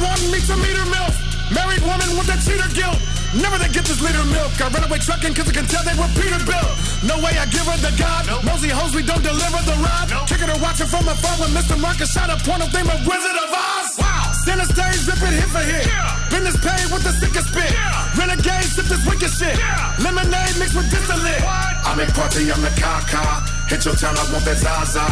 [0.00, 1.14] one meets a meter milk.
[1.52, 2.98] Married woman with a cheater guilt.
[3.36, 4.50] Never they get this liter milk.
[4.58, 7.06] I run away trucking cause I can tell they were Peterbilt.
[7.06, 8.26] No way I give her the God.
[8.26, 8.42] Nope.
[8.42, 10.10] Mosey hoes, we don't deliver the rod.
[10.10, 10.26] Nope.
[10.26, 11.78] Kicking her watching from afar when Mr.
[11.78, 13.94] Marcus shot a porno theme of Wizard of Oz.
[13.98, 14.32] Wow.
[14.44, 15.86] Center stage, ripping hit for hit.
[15.86, 16.20] Yeah.
[16.60, 17.72] Paid with the sickest spit.
[17.72, 18.18] Yeah.
[18.18, 19.56] Renegade, sip this wicked shit.
[19.56, 19.96] Yeah.
[20.04, 21.40] Lemonade mixed with distillate.
[21.88, 23.00] I'm in party, I'm the car
[23.68, 25.06] Hit your town, I want that Zaza.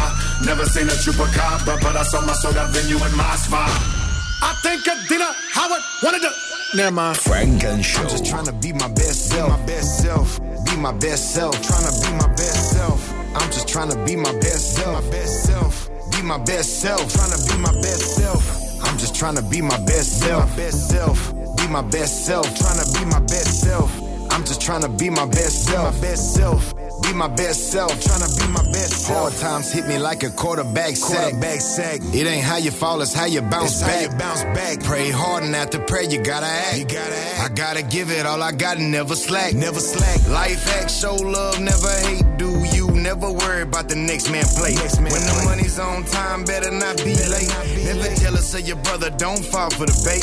[0.45, 3.98] Never seen a chupacabra, but I saw my sold out venue in my Moscow.
[4.41, 6.77] I think Adina Howard wanted to.
[6.77, 7.17] Never mind.
[7.17, 8.01] Funk and Show.
[8.01, 9.49] I'm just trying to be my best self.
[9.49, 10.39] Be my best self.
[10.65, 11.61] Be my best self.
[11.61, 13.13] Trying to be my best self.
[13.35, 15.03] I'm just trying to be my best self.
[15.03, 15.89] My best self.
[16.11, 17.13] Be my best self.
[17.13, 18.83] Trying to be my best self.
[18.83, 20.49] I'm just trying to be my best self.
[20.49, 21.33] My best self.
[21.57, 22.45] Be my best self.
[22.57, 23.91] Trying to be my best self.
[24.31, 25.95] I'm just trying to be my best self.
[25.95, 26.73] My best self
[27.09, 29.19] be my best self, trying to be my best self.
[29.19, 31.31] Hard times hit me like a quarterback sack.
[31.31, 32.01] Quarterback sack.
[32.13, 33.95] It ain't how you fall, it's how you bounce it's back.
[33.95, 34.83] How you bounce back.
[34.83, 36.77] Pray hard and after prayer you gotta act.
[36.77, 37.51] You gotta act.
[37.51, 39.53] I gotta give it all I got and never slack.
[39.53, 40.27] Never slack.
[40.29, 42.25] Life act, show love, never hate.
[42.37, 42.48] Do
[43.09, 44.75] never worry about the next man play?
[44.75, 45.41] Next man when play.
[45.41, 47.49] the money's on time, better not be better late.
[47.49, 48.19] Not be never late.
[48.21, 50.21] jealous of your brother, don't fall for the bait.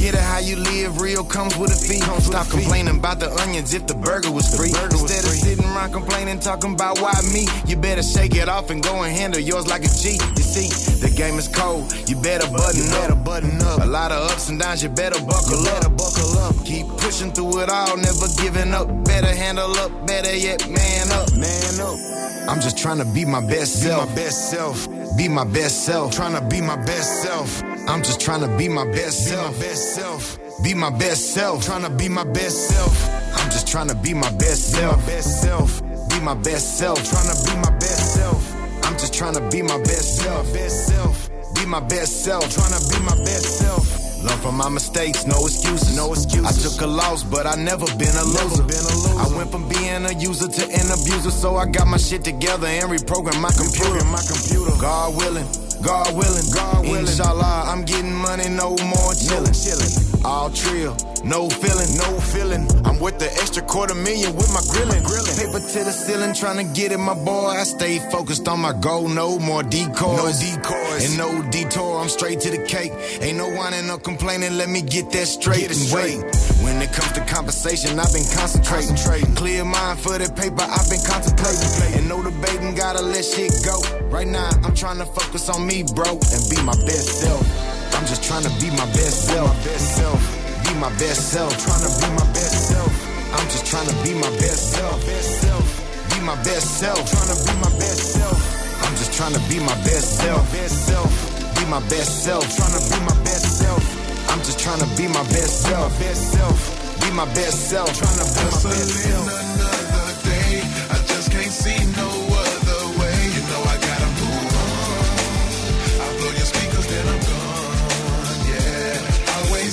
[0.00, 2.00] Get it how you live, real comes with a fee.
[2.24, 4.72] Stop complaining about the onions if the burger was free.
[4.72, 5.52] Burger Instead was free.
[5.52, 9.02] of sitting around complaining, talking about why me, you better shake it off and go
[9.04, 10.16] and handle yours like a G.
[10.16, 10.72] You see,
[11.04, 13.24] the game is cold, you better button you better up.
[13.28, 13.84] Button up.
[13.84, 16.00] A lot of ups and downs, you better buckle you better up.
[16.00, 16.56] Buckle up.
[16.64, 18.88] Keep pushing through it all, never giving up.
[19.04, 21.28] Better handle up, better yet, man up.
[21.36, 22.05] Man up.
[22.48, 24.08] I'm just trying to be my best be self.
[24.08, 25.16] Be my best self.
[25.16, 26.14] Be my best self.
[26.14, 27.62] Trying to be my best self.
[27.88, 29.54] I'm just trying to be my best be self.
[29.54, 30.38] My best self.
[30.62, 31.64] Be my best self.
[31.64, 33.08] Trying to be my best self.
[33.34, 34.96] I'm just trying to be my best self.
[34.96, 36.08] Be my best self.
[36.08, 37.10] Be my best self.
[37.10, 38.54] Trying to be my best self.
[38.84, 40.46] I'm just trying to be my best self.
[40.46, 41.30] Be my Best self.
[41.54, 42.54] Be my best self.
[42.54, 44.05] Trying to be my best self.
[44.26, 45.96] Learn from my mistakes, no excuses.
[45.96, 46.44] No excuses.
[46.44, 48.64] I took a loss, but I never been a loser.
[48.66, 49.20] Been a loser.
[49.22, 52.66] I went from being a user to an abuser, so I got my shit together
[52.66, 54.04] and reprogrammed my computer.
[54.06, 54.74] My computer.
[54.80, 55.46] God willing.
[55.80, 57.06] God willing, God willing.
[57.06, 59.54] Inshallah, I'm getting money, no more chillin'.
[59.54, 60.15] chillin'.
[60.26, 62.66] All trill, no feeling, no feeling.
[62.84, 65.04] I'm with the extra quarter million with my grillin'.
[65.06, 65.38] grillin'.
[65.38, 67.50] Paper to the ceiling, trying to get it, my boy.
[67.50, 70.18] I stay focused on my goal, no more decoys.
[70.18, 71.06] No decoys.
[71.06, 72.90] And no detour, I'm straight to the cake.
[73.20, 76.18] Ain't no whining, no complaining, let me get that straight get and straight.
[76.18, 76.36] wait.
[76.64, 78.96] When it comes to conversation, I've been concentrating.
[78.96, 79.34] concentrating.
[79.36, 82.02] Clear mind for the paper, I've been contemplating.
[82.02, 83.78] And no debating, gotta let shit go.
[84.10, 87.75] Right now, I'm trying to focus on me, bro, and be my best self.
[87.96, 89.48] I'm just trying to be my best self.
[89.48, 90.20] My best self.
[90.68, 91.50] Be my best self.
[91.64, 92.92] Trying to be my best self.
[93.32, 95.00] I'm just trying to be my best self.
[95.06, 95.66] Best self.
[96.12, 97.00] Be my best self.
[97.08, 98.36] Trying to be my best self.
[98.84, 100.44] I'm just trying to be my best self.
[100.52, 101.10] Best self.
[101.56, 102.44] Be my best self.
[102.54, 103.82] Trying to be my best self.
[104.28, 105.98] I'm just trying to be my best self.
[105.98, 107.00] Best self.
[107.00, 107.88] Be my best self.
[107.96, 109.55] Trying to be my best self.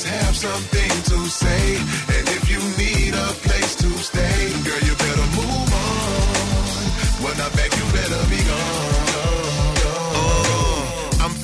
[0.08, 1.76] Something to say.
[2.16, 7.24] And if you need a place to stay, girl, you better move on.
[7.24, 7.73] When I beg,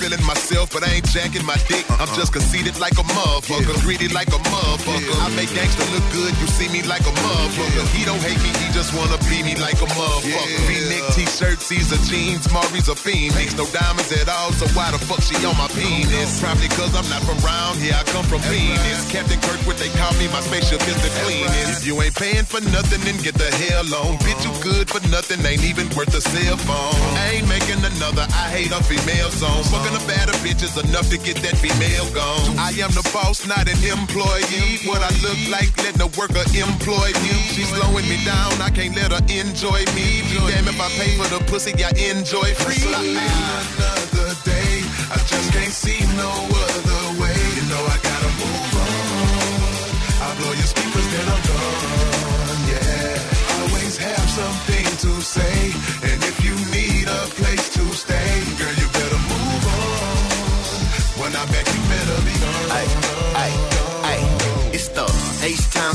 [0.09, 1.85] feeling myself, but I ain't jacking my dick.
[1.89, 2.01] Uh-uh.
[2.01, 3.85] I'm just conceited like a motherfucker, yeah.
[3.85, 5.05] greedy like a motherfucker.
[5.05, 5.25] Yeah.
[5.25, 7.85] I make gangster look good, you see me like a motherfucker.
[7.85, 7.97] Yeah.
[7.97, 10.59] He don't hate me, he just wanna be me like a motherfucker.
[10.65, 13.35] V-neck t-shirts, these are jeans, Mari's a fiend.
[13.35, 16.41] Makes No diamonds at all, so why the fuck she on my penis?
[16.41, 19.05] Probably cause I'm not from round here, I come from Venus.
[19.05, 19.13] Right.
[19.13, 21.81] Captain Kirkwood, they call me my spaceship is the cleanest.
[21.81, 24.17] If you ain't paying for nothing, then get the hell on.
[24.25, 26.97] Bitch, you good for nothing, ain't even worth a cell phone.
[27.19, 29.61] I ain't making another, I hate a female song.
[29.69, 32.57] Fucking a better bitch is enough to get that female gone.
[32.57, 34.79] I am the boss, not an employee.
[34.87, 37.33] What I look like, let a worker employ me.
[37.53, 40.23] She's slowing me down, I can't let her enjoy me.
[40.47, 42.79] Damn, if I pay for the pussy, I enjoy free.
[42.91, 44.71] Another day,
[45.11, 47.37] I just can't see no other way.
[47.57, 48.99] You know I gotta move on.
[50.21, 52.59] I blow your speakers, then I'm gone.
[52.71, 55.55] Yeah, always have something to say,
[56.07, 58.78] and if you need a place to stay, girl,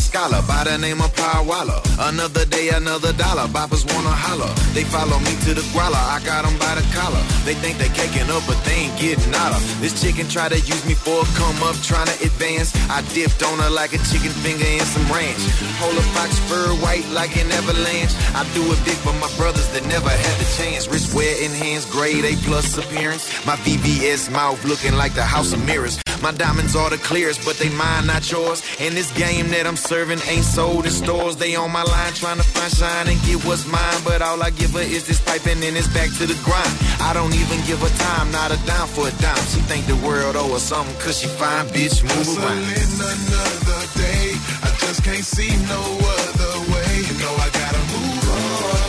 [0.04, 1.10] scholar by the name of
[1.48, 1.80] Waller.
[1.98, 3.48] Another day, another dollar.
[3.48, 4.52] Boppers wanna holler.
[4.76, 5.96] They follow me to the growler.
[5.96, 7.24] I got them by the collar.
[7.48, 9.60] They think they caking up, but they ain't getting out of.
[9.80, 12.76] This chicken try to use me for a come up, trying to advance.
[12.92, 15.40] I dipped on her like a chicken finger in some ranch.
[15.80, 18.12] Hold Polar fox fur white like an avalanche.
[18.36, 20.86] I do it big for my brothers that never had the chance.
[20.86, 23.24] Wrist wear, hands, grade A plus appearance.
[23.46, 26.03] My VVS mouth looking like the house of mirrors.
[26.24, 28.64] My diamonds are the clearest, but they mine, not yours.
[28.80, 31.36] And this game that I'm serving ain't sold in stores.
[31.36, 34.00] They on my line trying to find shine and get what's mine.
[34.08, 36.72] But all I give her is this piping and it's back to the grind.
[37.04, 39.44] I don't even give her time, not a dime for a dime.
[39.52, 42.56] She think the world owe her something, cause she fine, bitch, move around.
[42.56, 44.32] another day,
[44.64, 47.04] I just can't see no other way.
[47.04, 48.80] You know I gotta move on.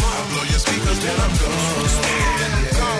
[0.00, 1.84] I blow your speakers, then I'm gone.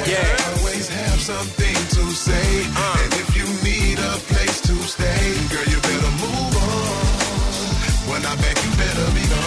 [0.04, 0.52] Yeah.
[0.52, 2.44] Always have something to say.
[2.76, 3.00] Uh.
[3.00, 3.23] And
[4.32, 7.14] place to stay, girl, you better move on.
[8.10, 9.44] When I'm back, you better be gone.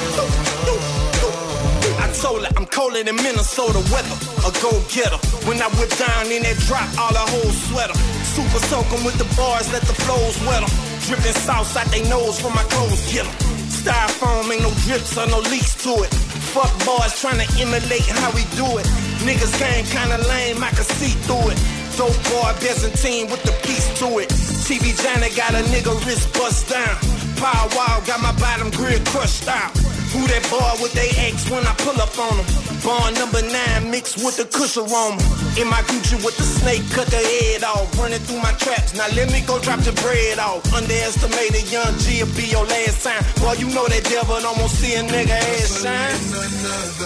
[1.97, 4.17] I told her I'm colder than Minnesota weather.
[4.45, 5.19] A go getter.
[5.47, 7.97] When I whip down in that drop, all the whole sweater.
[8.35, 10.69] Super soaking with the bars, let the flows wetter.
[11.07, 13.35] Dripping sauce out they nose from my clothes, get 'em.
[13.69, 16.11] Styrofoam ain't no drips or no leaks to it.
[16.53, 18.87] Fuck boys trying to emulate how we do it.
[19.25, 21.59] Niggas game kinda lame, I can see through it.
[21.97, 24.29] Dope boy Byzantine with the piece to it.
[24.67, 26.99] TV Johnny got a nigga wrist bust down.
[27.39, 29.71] Power Wild got my bottom grill crushed out.
[30.11, 32.47] Who that boy with they ex when I pull up on them?
[32.83, 35.23] Born number nine mixed with the kush aroma.
[35.55, 37.87] In my Gucci with the snake, cut the head off.
[37.95, 40.59] Running through my traps, now let me go drop the bread off.
[40.75, 43.23] Underestimated young G will be your last time.
[43.39, 46.19] Boy, you know that devil don't want see a nigga ass shine.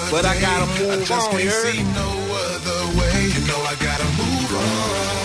[0.10, 3.30] But I gotta move I just on, can't see no other way.
[3.30, 5.21] You know I gotta move on.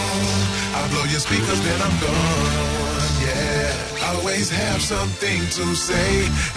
[0.87, 3.11] I blow your speakers, then I'm gone.
[3.19, 6.11] Yeah, always have something to say.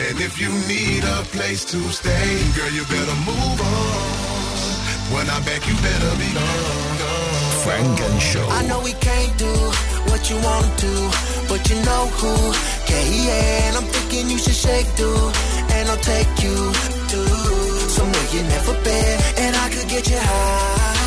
[0.05, 5.17] And if you need a place to stay, girl, you better move on.
[5.17, 6.93] When I'm back, you better be gone.
[7.01, 7.57] gone.
[7.65, 8.45] Funk and Show.
[8.53, 9.53] I know we can't do
[10.13, 10.69] what you wanna
[11.49, 12.33] but you know who
[12.85, 13.09] can.
[13.33, 15.33] And I'm thinking you should shake, dude,
[15.73, 16.57] and I'll take you
[17.13, 17.19] to
[17.97, 20.99] somewhere you never been, and I could get you high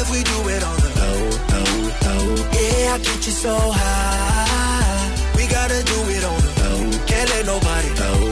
[0.00, 0.79] if we do it on the low, low,
[2.92, 5.32] I get you so high.
[5.36, 7.06] We gotta do it on the low.
[7.06, 8.29] Can't let nobody know.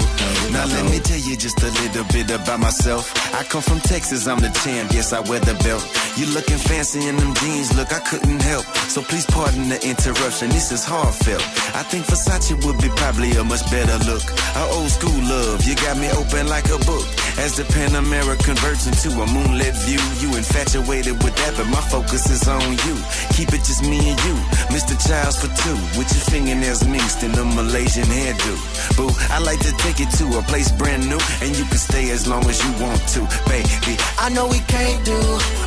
[0.72, 3.12] Let me tell you just a little bit about myself.
[3.34, 5.84] I come from Texas, I'm the champ, yes I wear the belt.
[6.16, 8.64] You looking fancy in them jeans, look I couldn't help.
[8.92, 11.42] So please pardon the interruption, this is heartfelt.
[11.74, 14.24] I think Versace would be probably a much better look.
[14.56, 17.06] Our old school love, you got me open like a book.
[17.38, 21.80] As the Pan America converts into a moonlit view, you infatuated with that, but my
[21.86, 22.96] focus is on you.
[23.36, 24.36] Keep it just me and you,
[24.78, 24.94] Mr.
[25.08, 28.54] Childs for two, with your fingernails mixed in the Malaysian hairdo.
[28.96, 32.10] Boo, I like to take it to a place brand new, and you can stay
[32.10, 33.98] as long as you want to, baby.
[34.22, 35.18] I know we can't do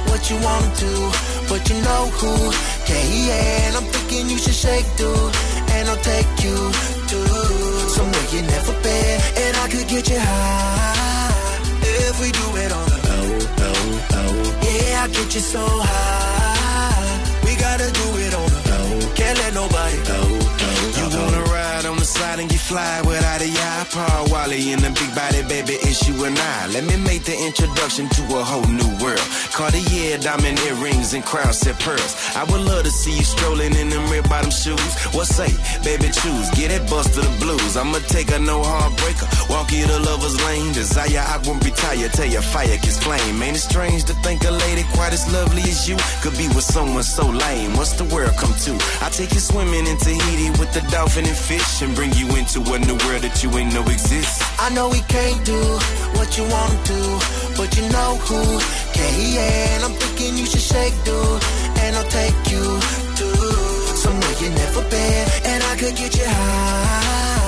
[0.07, 0.91] what you want to,
[1.51, 2.31] but you know who
[2.87, 3.03] can.
[3.27, 5.35] Yeah, I'm thinking you should shake, dude,
[5.75, 6.55] and I'll take you
[7.11, 7.19] to
[7.91, 11.59] somewhere you never been, and I could get you high
[12.07, 13.27] if we do it on the low,
[13.59, 13.81] low,
[14.15, 14.33] low.
[14.63, 17.43] Yeah, I get you so high.
[17.43, 18.30] We gotta do it.
[19.21, 20.25] Can't let nobody know.
[20.97, 24.30] You wanna ride on the side and get fly without a yacht?
[24.41, 26.65] Wally and the big body baby, it's you and I.
[26.73, 29.21] Let me make the introduction to a whole new world.
[29.53, 32.13] Cartier diamond earrings and crown set pearls.
[32.33, 34.93] I would love to see you strolling in them red bottom shoes.
[35.13, 35.53] What say,
[35.85, 36.47] baby, choose.
[36.57, 37.77] Get it bust to the blues.
[37.77, 39.29] I'ma take a no heartbreaker.
[39.53, 40.73] Walk you to lover's lane.
[40.73, 42.11] Desire, I won't be tired.
[42.17, 43.37] Tell your fire gets flame.
[43.45, 46.65] Ain't it strange to think a lady quite as lovely as you could be with
[46.65, 47.77] someone so lame?
[47.77, 48.73] What's the world come to?
[49.05, 52.65] I take you swimming in Tahiti with the dolphin and fish and bring you into
[52.73, 54.30] a new world that you ain't know exists.
[54.59, 55.61] I know we can't do
[56.17, 57.01] what you want to,
[57.57, 58.41] but you know who
[58.95, 59.11] can.
[59.37, 61.43] And I'm thinking you should shake, dude,
[61.83, 62.65] and I'll take you
[63.19, 63.27] to
[64.03, 67.41] somewhere you never been, and I could get you high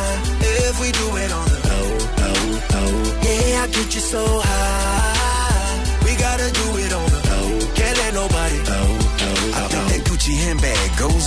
[0.74, 1.90] if we do it on the low,
[2.22, 2.40] low,
[2.74, 2.94] low.
[3.28, 6.04] Yeah, I get you so high.
[6.06, 6.83] We gotta do it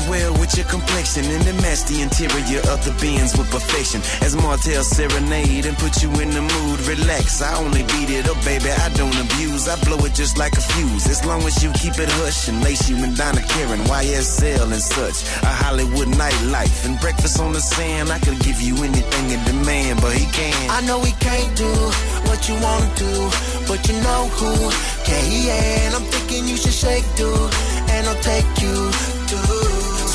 [0.08, 4.00] well with your complexion and it match the interior of the Benz with perfection.
[4.22, 7.42] As Martell serenade and put you in the mood, relax.
[7.42, 8.70] I only beat it up, baby.
[8.70, 9.68] I don't abuse.
[9.68, 11.06] I blow it just like a fuse.
[11.06, 14.82] As long as you keep it hush and lace you in Donna Karan, YSL and
[14.82, 15.22] such.
[15.42, 18.10] A Hollywood nightlife and breakfast on the sand.
[18.10, 20.70] I could give you anything in demand, but he can't.
[20.72, 21.72] I know he can't do
[22.28, 23.10] what you want to,
[23.68, 24.52] but you know who
[25.04, 25.94] can.
[25.94, 27.52] I'm thinking you should shake, dude,
[27.90, 28.76] and I'll take you
[29.30, 29.45] to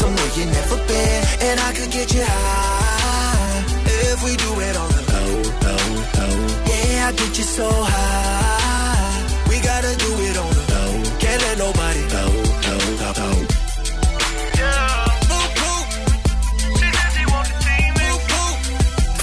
[0.02, 3.64] somewhere you never been, and I could get you high
[4.12, 5.32] if we do it on the low,
[5.68, 5.86] low,
[6.18, 6.38] low.
[6.70, 9.20] Yeah, I get you so high.
[9.50, 10.92] We gotta do it on the low.
[11.24, 12.32] Can't let nobody know,
[12.66, 12.82] know,
[13.20, 13.38] know.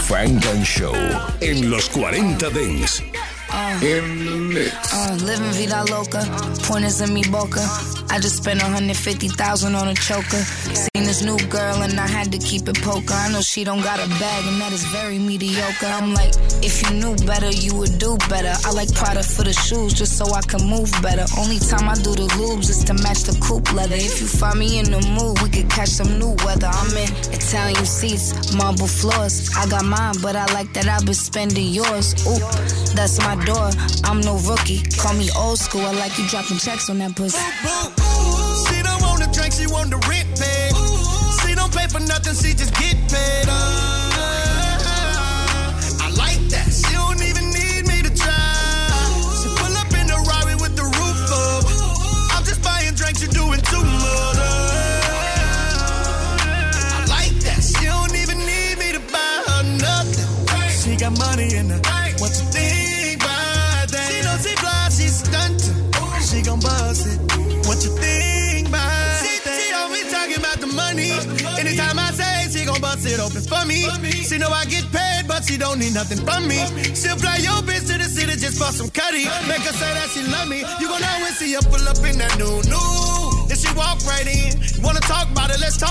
[0.08, 0.97] Funk and Show
[1.40, 3.17] en los 40 Dents.
[3.68, 4.94] Uh, in the mix.
[4.94, 6.25] Uh, living vida loca.
[6.64, 7.60] Pointers in me boca.
[8.10, 10.40] I just spent 150,000 on a choker.
[10.40, 13.12] Seen this new girl and I had to keep it poker.
[13.12, 15.84] I know she don't got a bag and that is very mediocre.
[15.84, 16.32] I'm like,
[16.64, 18.54] if you knew better, you would do better.
[18.64, 21.26] I like Prada for the shoes just so I can move better.
[21.37, 23.96] Only time I do the lubes is to match the coupe leather.
[23.96, 26.70] If you find me in the mood, we could catch some new weather.
[26.72, 29.52] I'm in Italian seats, marble floors.
[29.54, 32.16] I got mine, but I like that I've been spending yours.
[32.26, 32.40] Ooh,
[32.96, 33.57] that's my door.
[34.04, 34.82] I'm no rookie.
[34.96, 35.82] Call me old school.
[35.82, 37.38] I like you dropping checks on that pussy.
[38.68, 40.72] She don't want the drink, she want the rent paid.
[41.42, 43.46] She don't pay for nothing, she just get paid.
[43.48, 43.88] Uh,
[73.18, 74.10] she gon' bust it open for me.
[74.22, 76.58] She know I get paid, but she don't need nothing from me.
[76.94, 79.25] She'll fly your bitch to the city just for some cutty.
[79.48, 80.60] Make her say that she love me.
[80.80, 83.48] You gon' always see her pull up in that new new.
[83.48, 84.60] Then she walk right in.
[84.60, 85.60] You wanna talk about it?
[85.60, 85.88] Let's talk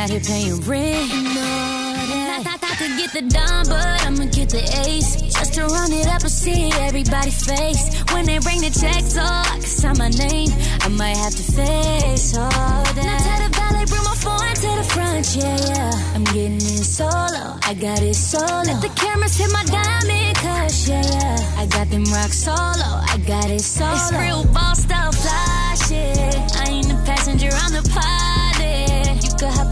[0.00, 1.12] out here paying rent.
[1.12, 2.42] and all that.
[2.46, 5.20] I, I, I could get the dime, but I'ma get the ace.
[5.20, 8.00] Just to run it up and see everybody's face.
[8.12, 10.48] When they bring the checks, oh, I can sign my name.
[10.80, 12.96] I might have to face all that.
[12.96, 16.14] Now tell the valet, bring my phone to the front, yeah, yeah.
[16.14, 18.64] I'm getting it solo, I got it solo.
[18.64, 21.60] Let the cameras hit my diamond cush, yeah, yeah.
[21.60, 23.92] I got them rock solo, I got it solo.
[23.92, 26.36] It's real ball style fly shit.
[26.56, 29.24] I ain't the passenger, I'm the pilot.
[29.24, 29.69] You could hop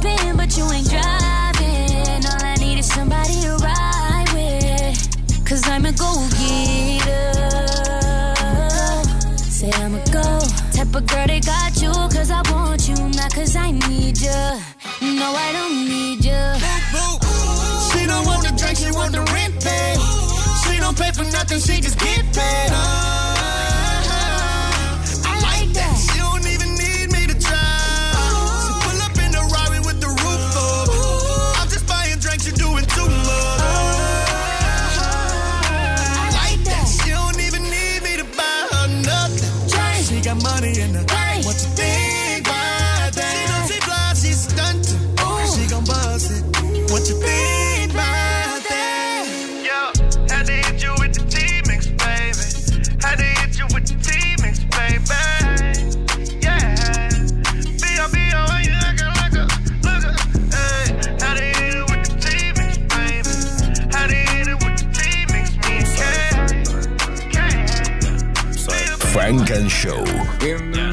[21.49, 22.78] nothing, she just get paid.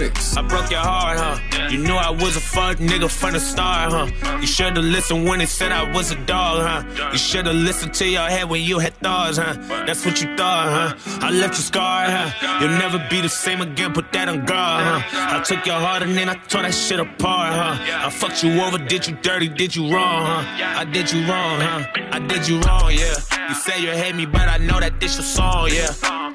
[0.05, 0.37] Mix.
[0.37, 1.69] I broke your heart, huh?
[1.71, 4.37] You knew I was a fuck nigga from the start, huh?
[4.39, 7.11] You should've listened when they said I was a dog, huh?
[7.11, 9.53] You should've listened to your head when you had thoughts, huh?
[9.87, 11.25] That's what you thought, huh?
[11.25, 12.59] I left you scarred, huh?
[12.59, 15.37] You'll never be the same again, put that on guard, huh?
[15.37, 18.05] I took your heart and then I tore that shit apart, huh?
[18.07, 20.81] I fucked you over, did you dirty, did you wrong, huh?
[20.81, 21.85] I did you wrong, huh?
[22.11, 23.15] I did you wrong, yeah.
[23.49, 25.89] You say you hate me, but I know that this your song, yeah.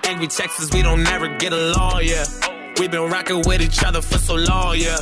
[0.05, 2.25] Angry Texas, we don't never get along, yeah.
[2.81, 4.97] We've been rocking with each other for so long, yeah.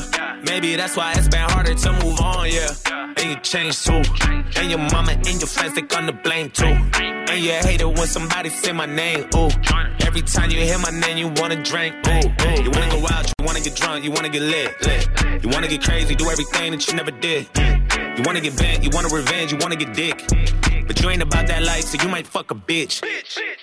[0.44, 2.74] Maybe that's why it's been harder to move on, yeah.
[3.16, 4.02] and you changed too.
[4.56, 6.64] And your mama and your friends, they gonna blame too.
[6.64, 9.48] And you hate it when somebody say my name, ooh.
[10.00, 12.10] Every time you hear my name, you wanna drink, ooh.
[12.10, 12.62] ooh.
[12.64, 15.44] You wanna go out, you wanna get drunk, you wanna get lit, lit.
[15.44, 17.46] You wanna get crazy, do everything that you never did.
[18.18, 20.24] You wanna get bent, you wanna revenge, you wanna get dick.
[20.88, 23.04] But you ain't about that life, so you might fuck a bitch.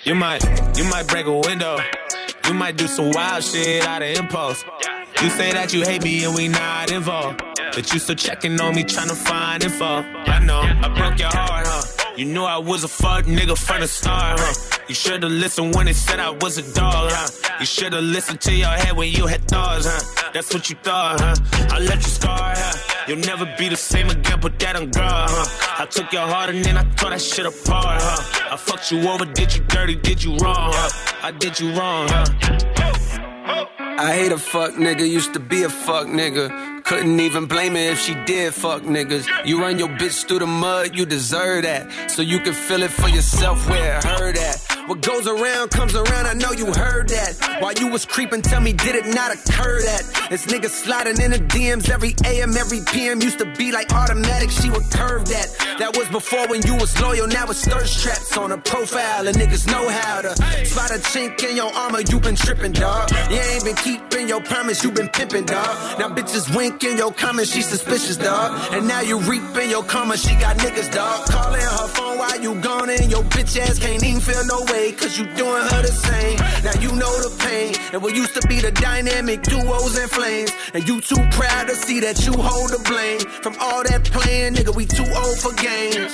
[0.05, 0.41] You might,
[0.77, 1.79] you might break a window.
[2.47, 4.63] You might do some wild shit out of impulse.
[5.21, 7.41] You say that you hate me and we not involved.
[7.73, 9.85] But you still checking on me, trying to find info.
[9.85, 12.13] I know, I broke your heart, huh?
[12.15, 14.79] You knew I was a fuck nigga from the start, huh?
[14.87, 17.57] You should've listened when they said I was a dog, huh?
[17.59, 20.31] You should've listened to your head when you had thoughts, huh?
[20.33, 21.35] That's what you thought, huh?
[21.71, 22.94] I left you scarred, huh?
[23.07, 25.83] You'll never be the same again, put that on guard, huh?
[25.83, 28.53] I took your heart and then I tore that shit apart, huh?
[28.53, 30.89] I fucked you over, did you dirty, did you wrong, huh?
[31.21, 32.25] I did you wrong, huh?
[33.97, 36.83] I hate a fuck nigga, used to be a fuck nigga.
[36.83, 39.27] Couldn't even blame her if she did fuck niggas.
[39.45, 42.12] You run your bitch through the mud, you deserve that.
[42.12, 44.64] So you can feel it for yourself where it hurt at.
[44.87, 47.57] What goes around comes around, I know you heard that.
[47.59, 50.27] While you was creeping, tell me, did it not occur that?
[50.29, 54.51] This nigga sliding in the DMs every AM, every PM used to be like automatic,
[54.51, 55.47] she would curve that.
[55.79, 59.35] That was before when you was loyal, now it's thirst traps on a profile, and
[59.35, 63.09] niggas know how to spot a chink in your armor, you been tripping, dog.
[63.31, 65.99] You ain't been keeping your promise, you been pimping, dog.
[65.99, 68.53] Now bitches winking your comments, she suspicious, dog.
[68.71, 71.25] And now you reaping your karma, she got niggas, dog.
[71.27, 74.75] Calling her phone while you gone, and your bitch ass can't even feel no way,
[75.00, 76.38] cause you doing her the same.
[76.63, 80.51] Now you know the pain, and what used to be the dynamic duos and flames.
[80.74, 83.20] And you too proud to see that you hold the blame.
[83.41, 86.13] From all that playing, nigga, we too old for games.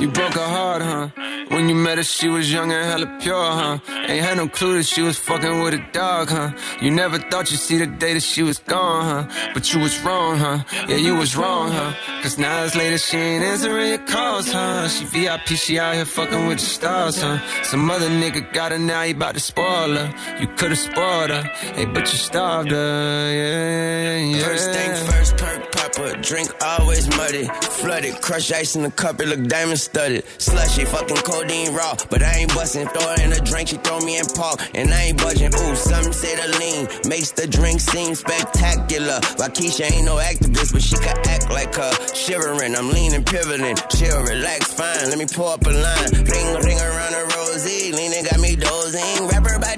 [0.00, 1.08] You broke her heart, huh?
[1.48, 3.78] When you met her, she was young and hella pure, huh?
[4.08, 6.52] Ain't had no clue that she was fucking with a dog, huh?
[6.80, 9.50] You never thought you'd see the day that she was gone, huh?
[9.52, 10.62] But you was wrong, huh?
[10.88, 11.92] Yeah, you was wrong, huh?
[12.22, 14.88] Cause now hours later, she ain't answering your calls, huh?
[14.88, 17.38] She VIP, she out here fucking with the stars, huh?
[17.62, 20.38] Some other nigga got her now, he about to spoil her.
[20.40, 21.42] You could've spoiled her,
[21.76, 24.44] hey, but you starved her, yeah, yeah.
[24.44, 29.28] First thing first, perk popper, drink always muddy, flooded, crush ice in the cup, it
[29.28, 32.86] look diamond studded, slushy, fucking codeine raw, but I ain't busting.
[32.88, 35.54] Throw her in a drink, she throw me in park, and I ain't budging.
[35.54, 39.20] Ooh, some say the lean makes the drink seem spectacular.
[39.52, 41.92] Keisha ain't no activist, but she can act like her.
[42.14, 45.10] Shivering, I'm leaning, pivoting, chill, relax, fine.
[45.10, 48.24] Let me pull up a line, ring, ring around a rosy, leaning.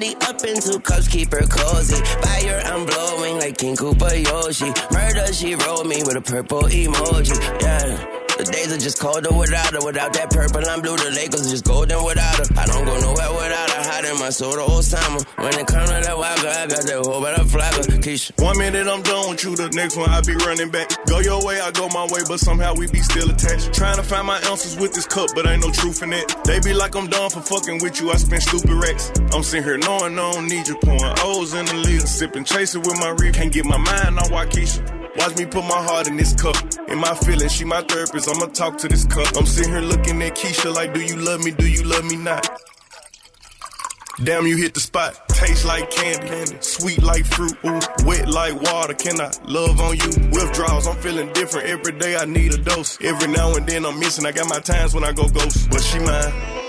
[0.05, 1.95] Body up in two cups, keep her cozy.
[2.21, 4.71] Fire, I'm blowing like King Koopa Yoshi.
[4.91, 7.61] Murder, she rolled me with a purple emoji.
[7.61, 7.97] Yeah.
[8.37, 9.85] The days are just colder without her.
[9.85, 10.97] Without that purple, I'm blue.
[10.97, 12.45] The Lakers are just golden without her.
[12.59, 13.74] I don't go nowhere without her.
[13.95, 15.23] Hiding my soul to Osama.
[15.39, 16.35] When it comes to that girl, I
[16.67, 17.95] got that whole better flagger.
[18.03, 18.35] Keisha.
[18.43, 20.91] One minute I'm done with you, the next one I be running back.
[21.07, 23.71] Go your way, I go my way, but somehow we be still attached.
[23.71, 26.27] Trying to find my answers with this cup, but ain't no truth in it.
[26.43, 28.11] They be like I'm done for fucking with you.
[28.11, 29.15] I spend stupid racks.
[29.31, 30.75] I'm sitting here knowing I don't need you.
[30.83, 33.35] Pouring O's in the lead, sipping, chasing with my reef.
[33.35, 34.83] Can't get my mind on Waukesha.
[35.23, 36.57] Watch me put my heart in this cup.
[36.89, 38.27] In my feelings, she my therapist.
[38.27, 39.37] I'ma talk to this cup.
[39.37, 41.51] I'm sitting here looking at Keisha like, do you love me?
[41.51, 42.43] Do you love me not?
[44.23, 45.27] Damn, you hit the spot.
[45.27, 48.93] Taste like candy, sweet like fruit, ooh, wet like water.
[48.93, 50.07] Can I love on you?
[50.31, 52.15] Withdrawals, I'm feeling different every day.
[52.15, 52.97] I need a dose.
[53.01, 54.25] Every now and then I'm missing.
[54.25, 56.64] I got my times when I go ghost, but she mine.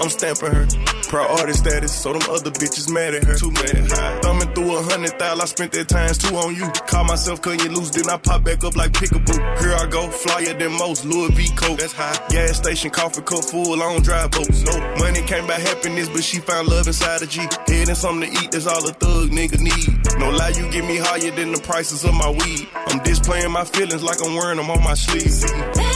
[0.00, 0.66] I'm stamping her.
[1.14, 3.36] Artist status, so them other bitches mad at her.
[3.36, 3.86] Too mad.
[3.86, 4.18] High.
[4.18, 6.66] Thumbing through a hundred thousand, I spent that times two on you.
[6.88, 9.38] Call myself cutting you loose, then I pop back up like pickaboo.
[9.60, 11.78] Here I go, flyer than most, Louis V coat.
[11.78, 12.18] That's high.
[12.30, 14.62] Gas station, coffee cup full, I don't drive boats.
[14.62, 17.42] No money came by happiness, but she found love inside a G.
[17.68, 20.18] Head and something to eat, that's all a thug nigga need.
[20.18, 22.66] No lie, you get me higher than the prices of my weed.
[22.88, 25.93] I'm displaying my feelings like I'm wearing them on my sleeve.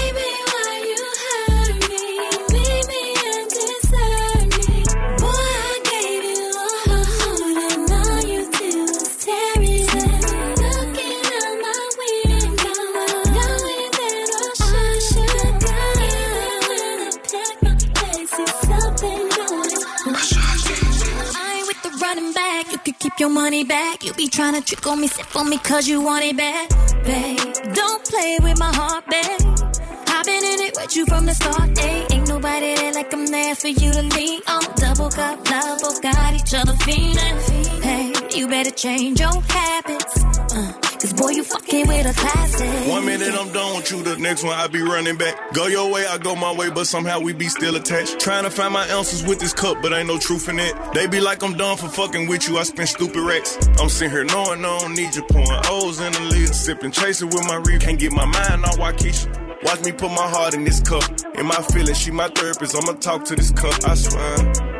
[23.21, 24.05] Your money back.
[24.05, 26.69] You be trying to trick on me, sip on me, cause you want it back.
[27.05, 27.39] Babe,
[27.75, 29.41] don't play with my heart, babe.
[30.09, 32.07] I've been in it with you from the start, hey.
[32.11, 34.63] Ain't nobody there like I'm there for you to lean on.
[34.77, 37.37] Double cup love, both got each other feeling.
[37.83, 40.25] Hey, you better change your habits.
[40.55, 42.91] Uh, Cause boy, you fucking with a classic.
[42.91, 45.55] One minute I'm done with you, the next one I be running back.
[45.55, 48.19] Go your way, I go my way, but somehow we be still attached.
[48.19, 50.75] Trying to find my ounces with this cup, but ain't no truth in it.
[50.95, 53.57] They be like I'm done for fucking with you, I spend stupid racks.
[53.79, 57.29] I'm sitting here knowing I don't need you, pouring O's in the lid, sipping, chasing
[57.29, 57.81] with my reef.
[57.81, 59.63] Can't get my mind on Waukesha.
[59.63, 61.05] Watch me put my heart in this cup.
[61.35, 62.75] In my feelings, she my therapist.
[62.75, 64.78] I'ma talk to this cup, I swear.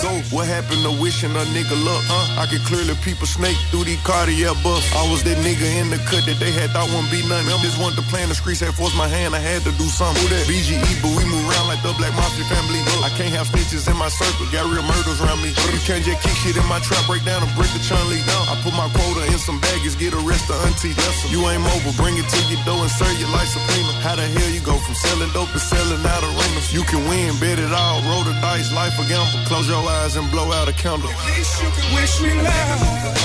[0.00, 2.00] So, what happened to wishing a nigga luck?
[2.40, 4.88] I can clearly peep a snake through these Cartier buffs.
[4.96, 7.52] I was that nigga in the cut that they had thought wouldn't be nothing.
[7.60, 9.84] Just wanted to play in the streets, had forced my hand, I had to do
[9.92, 10.24] something.
[10.32, 10.48] That?
[10.48, 12.80] BGE, but we move around the Black Mafia family.
[13.00, 15.50] I can't have snitches in my circle, got real murders around me.
[15.72, 18.24] You can't just kick shit in my trap, break down and break the chun lead.
[18.48, 20.94] I put my quota in some baggage, get arrested, auntie.
[21.32, 23.92] You ain't mobile, bring it to your door and serve your life subpoena.
[24.04, 26.72] How the hell you go from selling dope to selling out arenas?
[26.72, 29.40] You can win, bet it all, roll the dice, life a gamble.
[29.48, 31.08] Close your eyes and blow out a candle.
[31.08, 33.16] At least you can wish me love.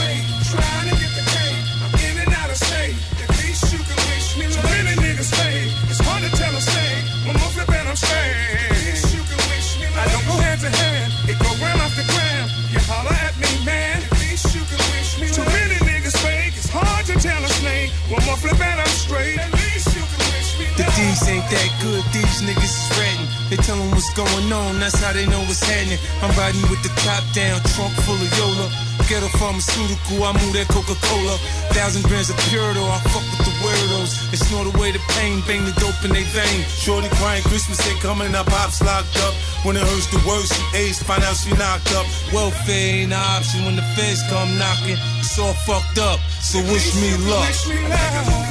[0.46, 0.95] Trying to
[21.56, 23.28] that good, these niggas is ratting.
[23.50, 26.00] They tell 'em what's going on, that's how they know what's happening.
[26.22, 28.68] I'm riding with the top down, trunk full of Yola.
[29.08, 31.36] Get a pharmaceutical, I move that Coca Cola.
[31.78, 34.12] Thousand grams of Purito, I fuck with the weirdos.
[34.32, 36.66] They snort away the pain, bang the dope in they vein.
[36.84, 39.34] Shorty crying, Christmas ain't coming, our pops locked up.
[39.64, 42.08] When it hurts the worst, she aced, find out she knocked up.
[42.34, 44.98] Welfare ain't an option when the feds come knocking.
[45.22, 47.46] It's all fucked up, so wish me luck.
[47.48, 48.45] Wish me love.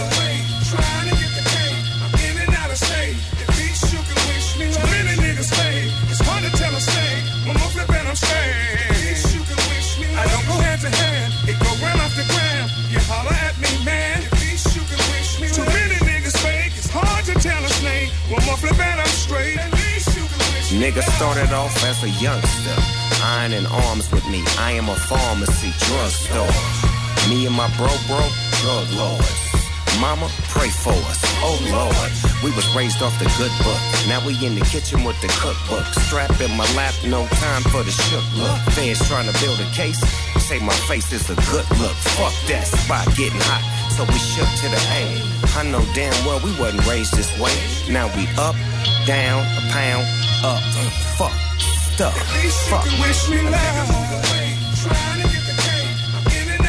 [20.85, 22.77] Nigga started off as a youngster,
[23.25, 24.45] iron in arms with me.
[24.59, 26.53] I am a pharmacy drugstore.
[27.31, 28.21] Me and my bro, bro,
[28.61, 29.33] drug lords.
[29.99, 31.21] Mama, pray for us.
[31.41, 32.13] Oh Lord,
[32.45, 33.81] we was raised off the good book.
[34.13, 35.87] Now we in the kitchen with the cookbook.
[36.05, 38.61] Strap in my lap, no time for the shook look.
[38.77, 40.05] Fans trying to build a case.
[40.37, 41.97] Say my face is a good look.
[42.21, 43.65] Fuck that spot getting hot.
[43.89, 45.34] So we shook to the A.
[45.57, 47.55] I know damn well we wasn't raised this way.
[47.89, 48.57] Now we up,
[49.07, 50.05] down, a pound,
[50.43, 50.61] up.
[51.17, 51.33] Fuck,
[51.95, 52.85] stuff, At least you fuck.
[52.85, 53.89] can wish me love.
[54.83, 55.95] Trying to get the cake.
[56.17, 56.65] I'm in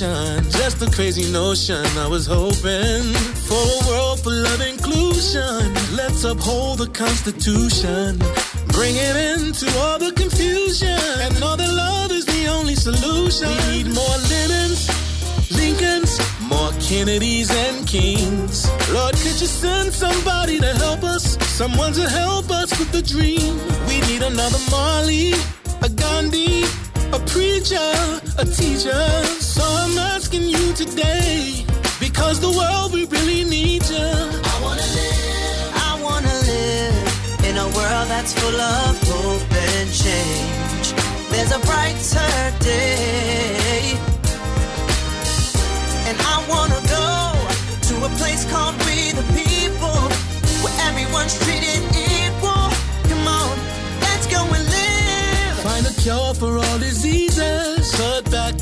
[0.00, 1.84] the just a crazy notion.
[1.96, 3.02] I was hoping
[3.48, 5.72] for a world full of inclusion.
[5.96, 8.18] Let's uphold the Constitution,
[8.68, 13.48] bring it into all the confusion, and all that love is the only solution.
[13.48, 14.90] We need more Lennons,
[15.52, 18.68] Lincolns, more Kennedys and Kings.
[18.92, 21.38] Lord, could you send somebody to help us?
[21.56, 23.56] Someone to help us with the dream.
[23.88, 25.32] We need another Marley,
[25.80, 26.64] a Gandhi,
[27.12, 27.92] a preacher,
[28.36, 29.35] a teacher.
[29.68, 31.64] I'm asking you today,
[32.00, 34.10] because the world we really need you.
[34.52, 40.86] I wanna live, I wanna live in a world that's full of hope and change.
[41.30, 43.98] There's a brighter day.
[46.08, 47.08] And I wanna go
[47.88, 50.00] to a place called We the People,
[50.62, 52.66] where everyone's treated equal.
[53.10, 53.54] Come on,
[54.00, 55.56] let's go and live.
[55.68, 57.25] Find a cure for all diseases.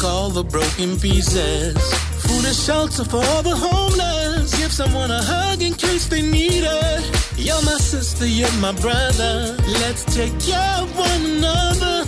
[0.05, 1.77] All the broken pieces.
[2.25, 4.55] Food and shelter for all the homeless.
[4.59, 7.03] Give someone a hug in case they need it.
[7.39, 9.57] You're my sister, you're my brother.
[9.81, 12.05] Let's take care of one another.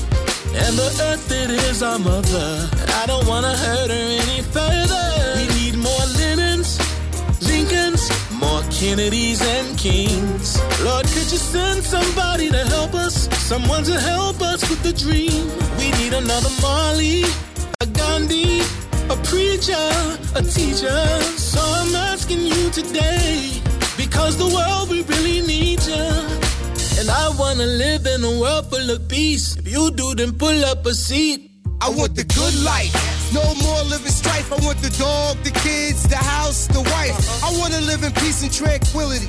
[0.54, 2.68] And the earth, it is our mother.
[3.00, 5.04] I don't wanna hurt her any further.
[5.36, 6.78] We need more Lennons,
[7.42, 10.60] Lincolns, more Kennedys and Kings.
[10.82, 13.28] Lord, could you send somebody to help us?
[13.38, 15.48] Someone to help us with the dream.
[15.78, 17.24] We need another Marley,
[18.24, 19.74] a preacher,
[20.34, 21.20] a teacher.
[21.36, 23.60] So I'm asking you today,
[23.98, 26.08] because the world we really need you.
[26.98, 29.56] And I wanna live in a world full of peace.
[29.56, 31.50] If you do, then pull up a seat.
[31.82, 32.94] I want the good life.
[33.34, 34.50] No more living strife.
[34.50, 37.44] I want the dog, the kids, the house, the wife.
[37.44, 39.28] I want to live in peace and tranquility.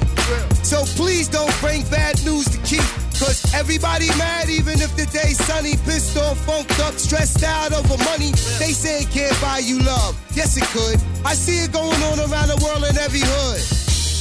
[0.64, 3.07] So please don't bring bad news to keep.
[3.20, 5.76] Cause everybody mad even if the day's sunny.
[5.86, 8.32] Pissed off, funked up, stressed out over money.
[8.62, 10.14] They say it can't buy you love.
[10.34, 11.02] Yes, it could.
[11.26, 13.62] I see it going on around the world in every hood.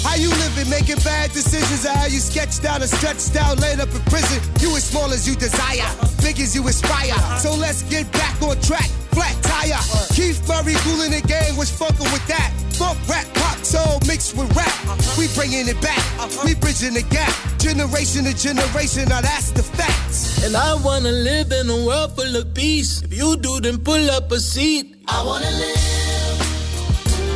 [0.07, 3.81] How you living, making bad decisions, or how you sketched out and stretched out, laid
[3.81, 4.41] up in prison.
[4.61, 5.91] You as small as you desire,
[6.23, 7.19] big as you aspire.
[7.39, 9.83] So let's get back on track, flat tire.
[10.15, 12.55] Keith Murray, cooling the game, was fucking with that.
[12.79, 14.75] Fuck rap, pop, soul mixed with rap.
[15.19, 16.05] We bringing it back,
[16.45, 17.35] we bridging the gap.
[17.59, 20.45] Generation to generation, now that's the facts.
[20.45, 23.03] And I wanna live in a world full of peace.
[23.03, 24.97] If you do, then pull up a seat.
[25.09, 25.83] I wanna live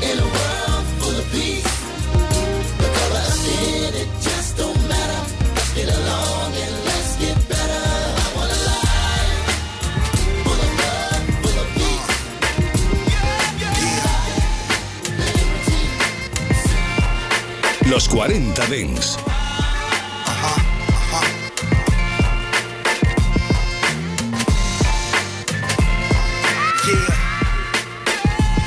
[0.08, 0.49] in a world
[17.90, 19.16] Los 40 Dents.
[26.86, 26.94] Yeah.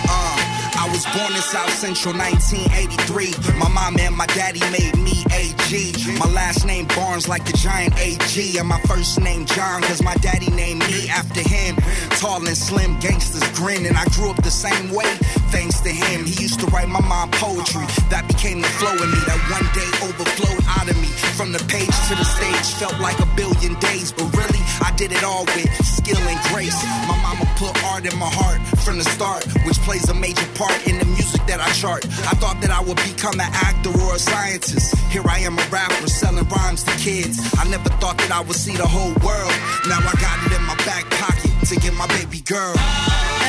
[0.10, 0.36] Uh,
[0.76, 3.56] I was born in South Central 1983.
[3.58, 5.94] My mom and my daddy made me AG.
[6.20, 8.58] My last name Barnes like the giant AG.
[8.58, 11.78] And my first name John cause my daddy named me after him.
[12.20, 15.18] Tall and slim gangsters grin and I grew up the same way
[15.54, 16.26] thanks to him.
[16.26, 17.86] He used to write my mom poetry.
[18.10, 21.14] That became the flow in me that one day overflowed out of me.
[21.38, 24.12] From the page to the stage felt like a billion days.
[24.12, 26.76] But really, I did it all with skill and grace.
[27.06, 30.76] My mama put art in my heart from the start, which plays a major part
[30.90, 32.04] in the music that I chart.
[32.26, 34.98] I thought that I would become an actor or a scientist.
[35.14, 37.38] Here I am, a rapper selling rhymes to kids.
[37.62, 39.56] I never thought that I would see the whole world.
[39.86, 42.74] Now I got it in my back pocket to get my baby girl.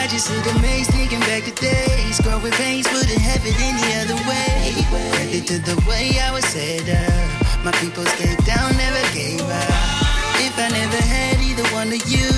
[0.04, 2.20] I just see the maze thinking back to days.
[2.20, 4.76] Growing pains wouldn't have it any other way.
[4.92, 7.64] Credit to the way I was set up.
[7.64, 10.04] My people stayed down, never gave up.
[10.44, 12.28] If I never had either one of you,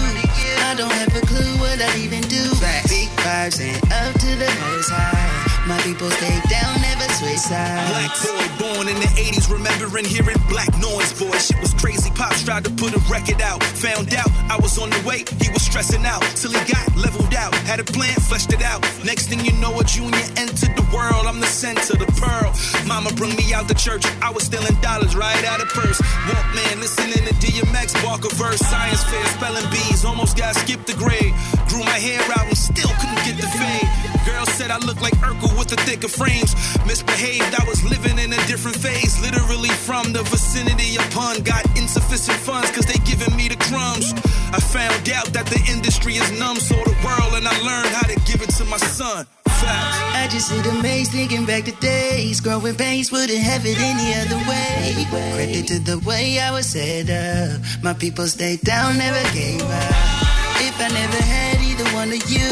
[0.62, 2.38] I don't have a clue what I'd even do.
[2.86, 5.25] Big vibes and up to the most high.
[5.66, 7.90] My people stayed down, never switch sides.
[7.90, 11.36] Black boy born in the 80s, remembering hearing black noise, boy.
[11.38, 12.08] Shit was crazy.
[12.14, 13.60] Pops tried to put a record out.
[13.82, 16.22] Found out I was on the way, he was stressing out.
[16.38, 17.52] Till he got leveled out.
[17.66, 18.80] Had a plan, fleshed it out.
[19.04, 21.26] Next thing you know, a junior entered the world.
[21.26, 22.54] I'm the center, the pearl.
[22.86, 24.06] Mama brung me out the church.
[24.22, 26.00] I was stealing dollars right out of purse.
[26.30, 28.60] Walkman, listening to DMX, Barker verse.
[28.60, 30.04] Science fair, spelling bees.
[30.04, 31.34] Almost got skipped the grade.
[31.66, 33.90] Grew my hair out and still couldn't get the fade.
[34.24, 36.54] Girl said I look like Urkel with the thicker frames.
[36.86, 39.20] Misbehaved, I was living in a different phase.
[39.20, 41.42] Literally from the vicinity of pun.
[41.42, 44.12] Got insufficient funds cause they giving me the crumbs.
[44.52, 48.06] I found out that the industry is numb, so the world, and I learned how
[48.06, 49.26] to give it to my son.
[49.48, 52.40] I just see the maze thinking back to days.
[52.40, 55.06] Growing pains wouldn't have it any other way.
[55.34, 57.60] Credit to the way I was set up.
[57.82, 60.36] My people stayed down, never gave up.
[60.60, 62.48] If I never had either one of you,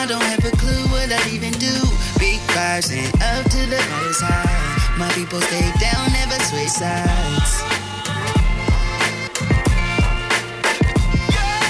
[0.00, 1.97] I don't have a clue what I'd even do.
[2.18, 4.98] Big vibes and up to the most high.
[4.98, 7.62] My people stayed down, never switch sides.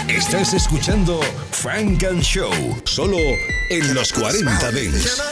[0.08, 1.20] Estás escuchando
[1.52, 2.52] Frank and Show,
[2.84, 3.18] solo
[3.70, 5.22] en los 40 Dents.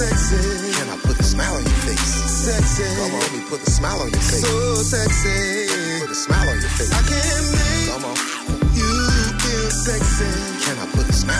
[0.00, 0.72] Sexy.
[0.72, 2.00] Can I put a smile on your face?
[2.00, 2.84] Sexy.
[2.96, 4.40] Come on, let me put a smile on your face.
[4.40, 6.00] So sexy.
[6.00, 6.88] Put a smile on your face.
[6.88, 7.88] I can't make.
[7.92, 8.16] Come on.
[8.72, 8.88] You
[9.44, 10.24] feel sexy.
[10.64, 11.39] Can I put a smile on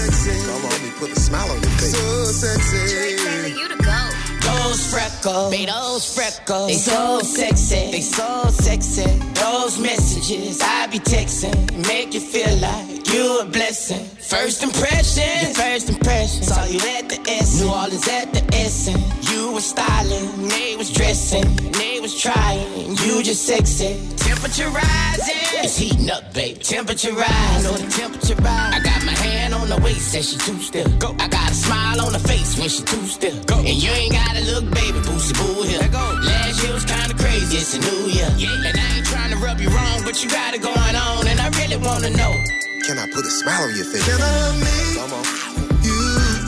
[0.00, 0.46] Sexy.
[0.46, 1.92] Come on, let me put a smile on your face.
[1.92, 3.50] So sexy.
[3.60, 3.98] you to go.
[4.40, 6.68] Go Those freckles, they those freckles.
[6.68, 9.04] They so sexy, they so sexy.
[9.34, 14.06] Those messages I be texting make you feel like you a blessing.
[14.30, 16.44] First impression, your first impression.
[16.44, 18.94] Saw you at the S, New Orleans at the Essen.
[19.26, 22.94] You was styling, they was dressing, they was trying.
[23.02, 23.98] You just sexy.
[24.14, 25.34] Temperature rising,
[25.66, 26.60] it's heating up, baby.
[26.60, 28.72] Temperature rise, know the temperature rise.
[28.72, 30.88] I got my hand on the waist, and she too still.
[31.02, 31.10] Go.
[31.18, 33.34] I got a smile on the face when she too still.
[33.50, 33.58] Go.
[33.58, 35.82] And you ain't gotta look, baby, boosty boo here.
[35.88, 36.06] Go.
[36.22, 38.30] Last year was kinda crazy, it's a new year.
[38.38, 38.68] Yeah.
[38.68, 41.40] And I ain't trying to rub you wrong, but you got it going on, and
[41.40, 42.59] I really wanna know.
[42.86, 44.04] Can I put a smile on your face?
[44.06, 45.24] Can I make Come on.
[45.84, 45.98] you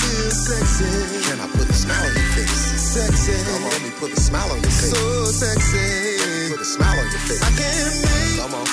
[0.00, 0.90] feel sexy?
[1.28, 2.58] Can I put a smile on your face?
[2.92, 3.36] Sexy.
[3.46, 4.90] Come on, let me put a smile on your face.
[4.90, 6.50] So sexy.
[6.52, 7.42] Put a smile on your face.
[7.42, 8.66] I can make Come on.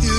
[0.00, 0.16] you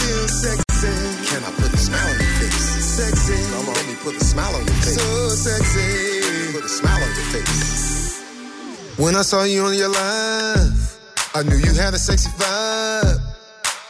[0.00, 0.94] feel sexy.
[1.30, 2.60] Can I put a smile on your face?
[2.98, 3.38] Sexy.
[3.54, 4.96] Come on, let me put a smile on your face.
[4.98, 6.52] So sexy.
[6.56, 8.98] Put a smile on your face.
[8.98, 10.98] When I saw you on your live,
[11.34, 13.20] I knew you had a sexy vibe.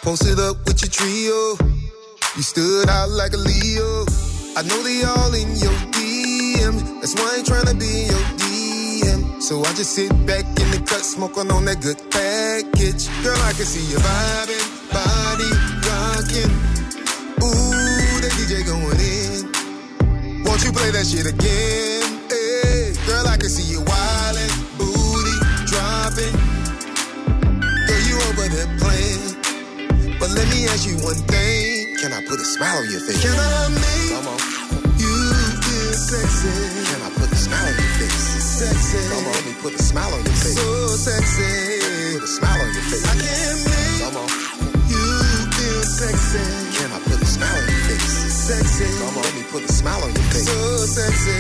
[0.03, 1.57] Posted up with your trio.
[2.37, 4.07] You stood out like a Leo.
[4.55, 6.79] I know they all in your DM.
[7.01, 9.43] That's why I ain't tryna be in your DM.
[9.43, 13.11] So I just sit back in the cut, smoking on that good package.
[13.27, 14.63] Girl, I can see you vibing,
[14.95, 15.51] body
[15.91, 16.55] rocking.
[17.43, 20.45] Ooh, that DJ going in.
[20.47, 22.31] Won't you play that shit again?
[22.31, 25.35] Hey, girl, I can see you wildin', booty
[25.67, 26.35] dropping.
[27.91, 29.35] Girl, you over there playing.
[30.21, 31.70] But let me ask you one thing.
[32.01, 33.21] Can I put a smile on your face?
[33.21, 34.41] Can I make Come on.
[34.97, 35.17] you
[35.61, 36.49] feel sexy?
[36.89, 38.25] Can I put a smile on your face?
[38.41, 39.01] Sexy.
[39.11, 40.57] Come on, let me put a smile on your face.
[40.57, 42.17] So sexy.
[42.17, 43.05] Put a smile on your face.
[43.05, 44.29] I can't make Come on.
[44.89, 45.05] you
[45.53, 46.45] feel sexy.
[46.81, 48.09] Can I put a smile on your face?
[48.49, 48.89] Sexy.
[48.97, 50.49] Come on, let me put a smile on your face.
[50.49, 50.57] So
[50.89, 51.39] sexy.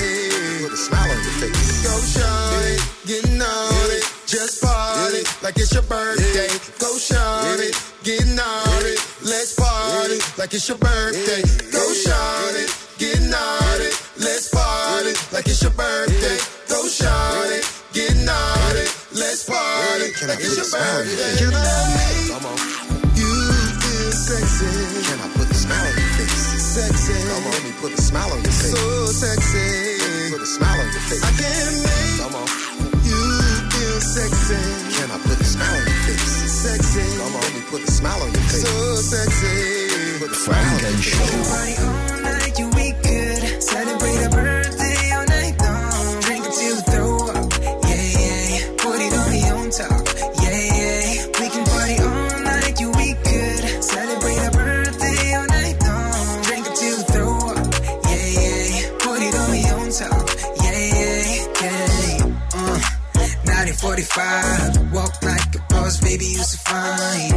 [0.68, 1.68] Put a smile on your face.
[1.88, 2.76] Go shawty,
[3.08, 6.52] get naughty, just party like it's your birthday.
[6.78, 7.72] Go shine, shawty,
[8.04, 8.94] get naughty,
[9.40, 11.40] let's party like it's your birthday.
[11.72, 12.64] Go shawty,
[13.00, 13.88] get naughty,
[14.20, 16.36] let's party like it's your birthday.
[16.68, 17.64] Go shawty,
[17.96, 18.84] get naughty,
[19.16, 21.40] let's party like it's your smile on your birthday.
[21.40, 23.32] Can I make you
[23.80, 24.68] feel sexy?
[25.08, 26.44] Can I put a smile on your face?
[26.76, 28.76] Sexy, Come on, me put a smile on your face.
[28.76, 30.36] so sexy.
[30.36, 31.24] Put a smile on your face.
[31.24, 32.48] I can make Come on.
[33.08, 33.20] you
[33.72, 34.60] feel sexy.
[35.00, 35.99] Can I put a smile on your face?
[36.60, 37.00] Sexy.
[37.16, 38.62] Come on, let put a smile on your face.
[38.62, 40.18] So sexy.
[40.18, 41.48] Put a smile on your face.
[41.48, 46.20] Party all night, you we could celebrate a birthday all night long.
[46.20, 47.52] Drink until we throw up,
[47.88, 48.76] yeah, yeah.
[48.76, 50.04] Put it on the on top,
[50.42, 51.26] yeah, yeah.
[51.40, 56.42] We can party all night, you we could celebrate a birthday all night long.
[56.44, 57.72] Drink until we throw up,
[58.04, 59.00] yeah, yeah.
[59.00, 60.28] Put it on the on top,
[60.60, 61.24] yeah, yeah,
[61.56, 62.20] yeah.
[62.52, 62.76] Uh,
[63.48, 65.29] 1945, walk like a boss,
[66.70, 67.29] baby,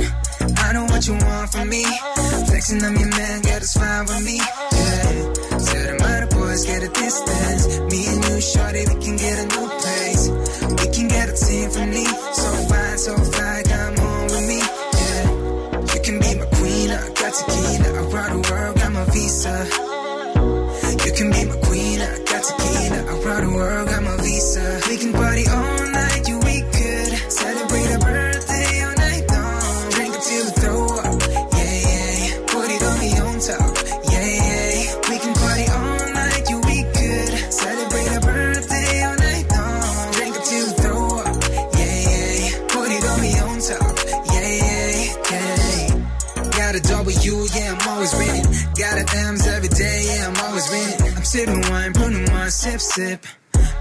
[52.95, 53.25] sip.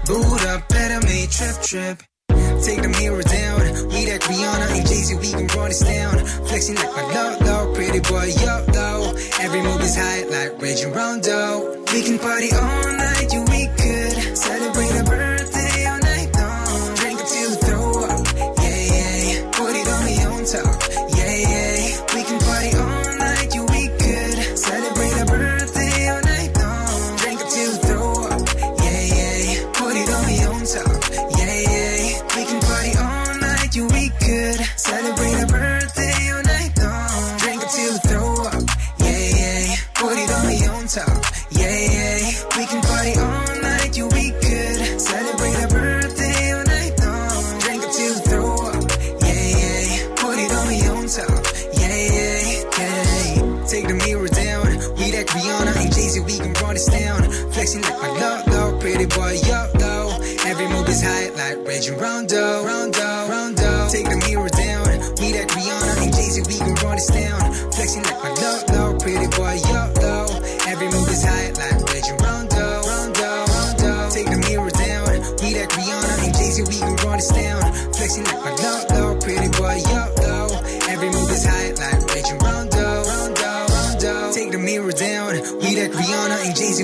[0.07, 2.03] Boot up, better me trip, trip.
[2.65, 3.59] Take the mirror down.
[3.93, 6.17] We that Rihanna and Jay-Z, we can run this down.
[6.47, 9.13] Flexing like my low, low, pretty boy, yo, low.
[9.39, 11.83] Every move is high like Rajon Rondo.
[11.93, 13.12] We can party all night,
[40.93, 42.57] top, yeah, yeah.
[42.57, 42.92] We can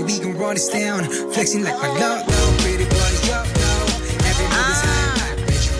[0.09, 1.05] we can run this down.
[1.33, 3.69] Flexing like my low, low, pretty like Rajon Rondo.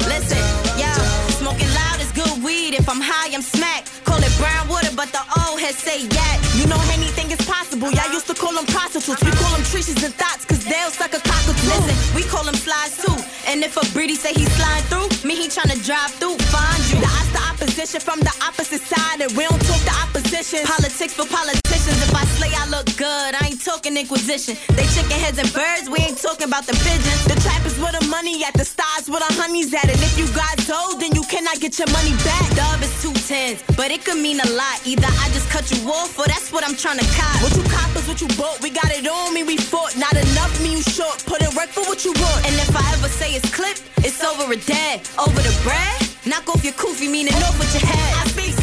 [0.06, 0.44] Listen,
[0.78, 0.94] yo,
[1.42, 2.78] smoking loud is good weed.
[2.78, 3.90] If I'm high, I'm smacked.
[4.06, 6.38] Call it brown water, but the old head say yak.
[6.54, 7.90] You know anything is possible.
[7.90, 9.24] Y'all used to call them prostitutes.
[9.26, 11.66] We call them treaches and thoughts, cause they'll suck a cockatoo.
[11.74, 13.18] Listen, we call them slides too.
[13.50, 17.02] And if a breedy say he's sliding through, me he tryna drive through, find you.
[17.02, 20.66] The odds the opposition from the opposite side, and we don't talk the opposition.
[20.66, 22.00] Politics for politicians.
[22.02, 23.36] If I slay, I look good.
[23.36, 24.56] I ain't talking inquisition.
[24.76, 27.26] They chicken heads and birds, we ain't talking about the pigeons.
[27.26, 29.86] The trap is where the money at, the stars where the honey's at.
[29.86, 32.48] And if you got old, then you cannot get your money back.
[32.56, 34.80] Dub is two tens, but it could mean a lot.
[34.86, 37.36] Either I just cut you off, or that's what I'm trying to cop.
[37.44, 38.62] What you cop is what you bought.
[38.64, 39.96] We got it on me, we fought.
[39.98, 41.24] Not enough, me you short.
[41.26, 42.48] Put it work for what you want.
[42.48, 45.04] And if I ever say it's clipped, it's over or dead.
[45.20, 48.12] Over the bread, knock off your koofy, meaning off with your head.
[48.24, 48.59] I speak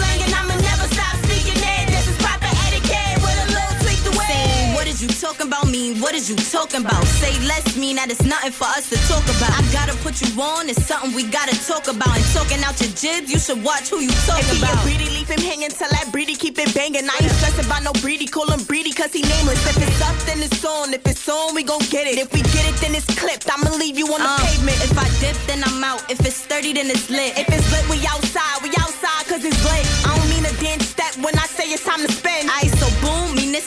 [4.96, 5.66] is you talking about?
[5.68, 7.04] Mean, what is you talking about?
[7.20, 9.52] Say less mean that it's nothing for us to talk about.
[9.52, 12.16] I gotta put you on, it's something we gotta talk about.
[12.16, 14.74] And talking out your jibs, you should watch who you talking If he about.
[14.80, 17.04] a breedy, leave him hanging till that breedy keep it banging.
[17.04, 19.60] I ain't stressing about no breedy, call him breedy cause he nameless.
[19.68, 20.94] If it's up, then it's on.
[20.94, 22.16] If it's on, we gon' get it.
[22.18, 23.48] If we get it, then it's clipped.
[23.52, 24.78] I'ma leave you on the Uh, pavement.
[24.80, 26.00] If I dip, then I'm out.
[26.08, 27.36] If it's sturdy, then it's lit.
[27.36, 28.62] If it's lit, we outside.
[28.64, 29.84] We outside cause it's lit.
[30.08, 32.48] I don't mean a dance step when I say it's time to spend.
[32.48, 32.65] Aight,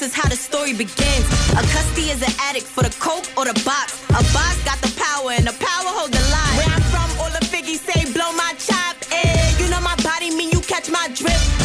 [0.09, 1.25] is how the story begins.
[1.53, 4.01] A custody is an addict for the coke or the box.
[4.09, 6.55] A box got the power, and the power hold the line.
[6.57, 8.95] Where I'm from, all the figgies say blow my chop.
[9.11, 11.58] Eh, you know my body mean you catch my drift.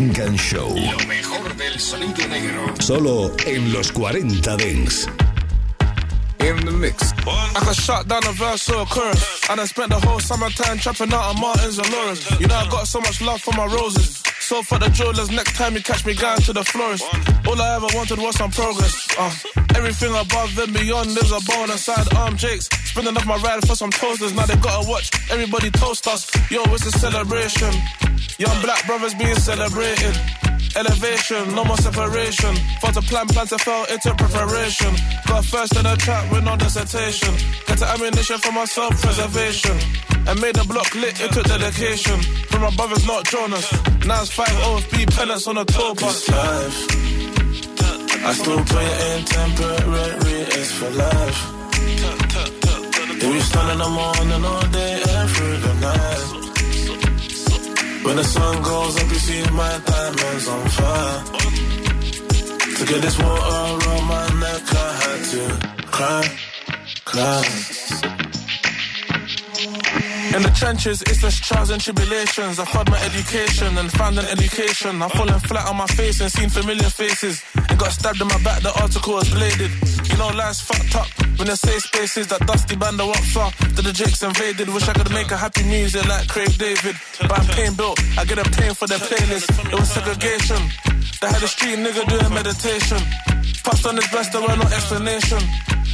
[0.00, 0.68] Selección and Show.
[0.74, 2.74] Lo mejor del sonido negro.
[2.80, 5.06] Solo en los 40 Dance.
[6.38, 7.12] In the mix.
[7.26, 9.50] I could shut down a verse or a chorus.
[9.50, 12.40] And I spent the whole summertime trapping out on Martins and Lawrence.
[12.40, 14.19] You know I got so much love for my roses.
[14.50, 17.04] So for the jewelers, next time you catch me going to the florist.
[17.46, 19.06] All I ever wanted was some progress.
[19.16, 19.32] Uh,
[19.76, 21.84] everything above and beyond is a bonus.
[21.84, 24.32] Side arm Jakes, spending off my ride for some toasters.
[24.32, 26.28] Now they gotta watch everybody toast us.
[26.50, 27.70] Yo, it's a celebration.
[28.38, 30.18] Young black brothers being celebrated.
[30.76, 32.54] Elevation, no more separation.
[32.80, 34.94] For the plan, plan to fall into preparation.
[35.26, 37.34] Got first in the trap with no dissertation.
[37.66, 39.76] Get the ammunition for my self-preservation.
[40.28, 42.20] And made the block lit, it took dedication.
[42.50, 43.66] From my brothers not Jonas.
[44.06, 46.28] Now it's 5 OFB pellets on a tour bus.
[46.28, 47.00] life.
[48.22, 51.60] I still it in temporary, it's for life.
[53.22, 55.09] If you stand in the morning all day
[58.10, 61.24] When the sun goes up, you see my diamonds on fire.
[62.76, 65.42] To get this water around my neck, I had to
[65.94, 66.22] cry,
[67.04, 67.44] cry.
[70.34, 72.58] In the trenches, it's just trials and tribulations.
[72.58, 75.00] I've had my education and found an education.
[75.02, 77.44] I've fallen flat on my face and seen familiar faces.
[77.68, 79.70] And got stabbed in my back, the article was bladed.
[80.20, 81.08] You know, life's fucked up.
[81.38, 83.50] When they say spaces, that dusty band of ups are.
[83.72, 84.68] That the Jakes invaded.
[84.68, 86.94] Wish I could make a happy music like Craig David.
[87.22, 89.48] But I'm pain built, I get a pain for their playlist.
[89.72, 90.60] It was segregation.
[91.24, 93.00] They had a street nigga doing meditation.
[93.64, 95.40] Passed on his best, there were no explanation.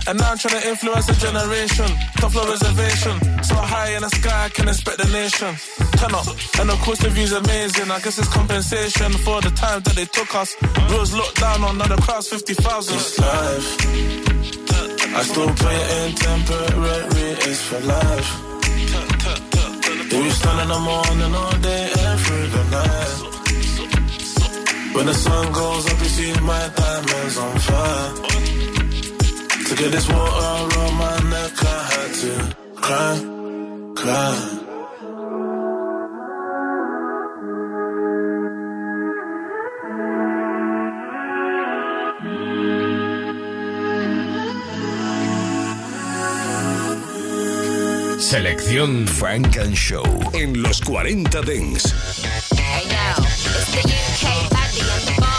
[0.08, 1.86] And now I'm trying to influence a generation.
[2.18, 3.18] Top floor reservation.
[3.42, 5.50] So high in the sky, I can inspect the nation.
[5.98, 6.26] Turn up.
[6.60, 7.90] And of course, the view's amazing.
[7.90, 10.54] I guess it's compensation for the time that they took us.
[10.90, 12.94] Rules looked down on, now the crowd's 50,000.
[12.94, 14.26] It's life.
[15.16, 18.30] I still it in temporary, it's for life.
[20.06, 23.34] If you stand in the morning all day and through the night.
[24.94, 28.75] When the sun goes up, you see my diamonds on fire.
[29.66, 33.14] To get this water around my neck, I had to cry,
[33.96, 34.62] cry.
[48.20, 51.92] Selección Frank and Show en los 40 Dents.
[52.56, 55.35] Hey yo, it's the UK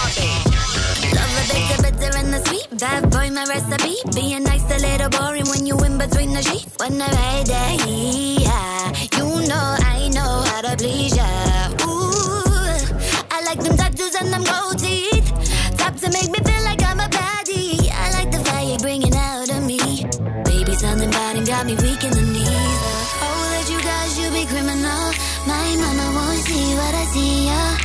[2.38, 3.98] That boy, my recipe.
[4.14, 6.70] Being nice, a little boring when you in between the sheets.
[6.78, 8.94] When I'm right there, yeah.
[9.18, 11.26] You know, I know how to please ya.
[11.90, 12.78] Ooh,
[13.34, 15.26] I like them tattoos and them gold teeth.
[15.82, 17.90] Top to make me feel like I'm a baddie.
[17.90, 20.06] I like the fire you're bringing out of me.
[20.46, 22.82] Baby, something bad and got me weak in the knees.
[23.26, 25.04] Oh, that you guys, you be criminal.
[25.50, 27.78] My mama won't see what I see, yeah.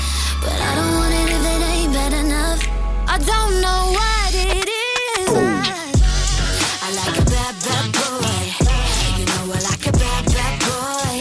[0.44, 2.60] But I don't want it if it ain't bad enough.
[3.08, 5.28] I don't know what it is.
[5.28, 5.92] I,
[6.82, 8.44] I like a bad, bad boy.
[9.18, 11.16] You know I like a bad, bad boy.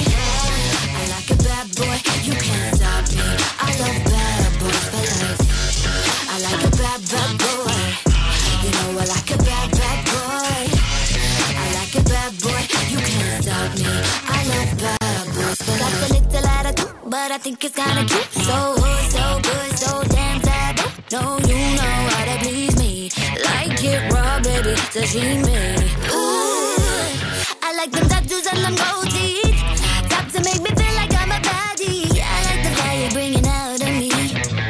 [0.96, 1.98] I like a bad boy.
[2.24, 3.24] You can't stop me.
[3.60, 4.86] I love bad boys.
[6.30, 7.82] I like a bad, bad boy.
[8.64, 10.64] You know I like a bad, bad boy.
[11.58, 12.62] I like a bad boy.
[12.92, 13.92] You can't stop me.
[14.28, 15.60] I love bad boys.
[15.80, 18.32] Got a little attitude, but I think it's kinda cute.
[18.46, 20.90] So hood, so good, so damn taboo.
[21.12, 21.41] No,
[24.94, 26.12] baby, sashimi.
[26.12, 26.76] Ooh,
[27.62, 29.60] I like them tattoos and them gold teeth.
[30.10, 32.20] Top to make me feel like I'm a baddie.
[32.20, 34.10] I like the fire bringing out of me.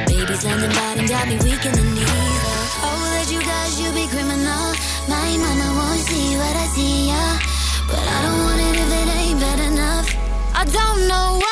[0.07, 2.41] Baby, something bad and got me weak in the knees.
[2.83, 4.65] Oh, that you guys, you be criminal.
[5.07, 7.39] My mama won't see what I see, yeah.
[7.87, 10.07] But I don't want it if it ain't bad enough.
[10.55, 11.50] I don't know what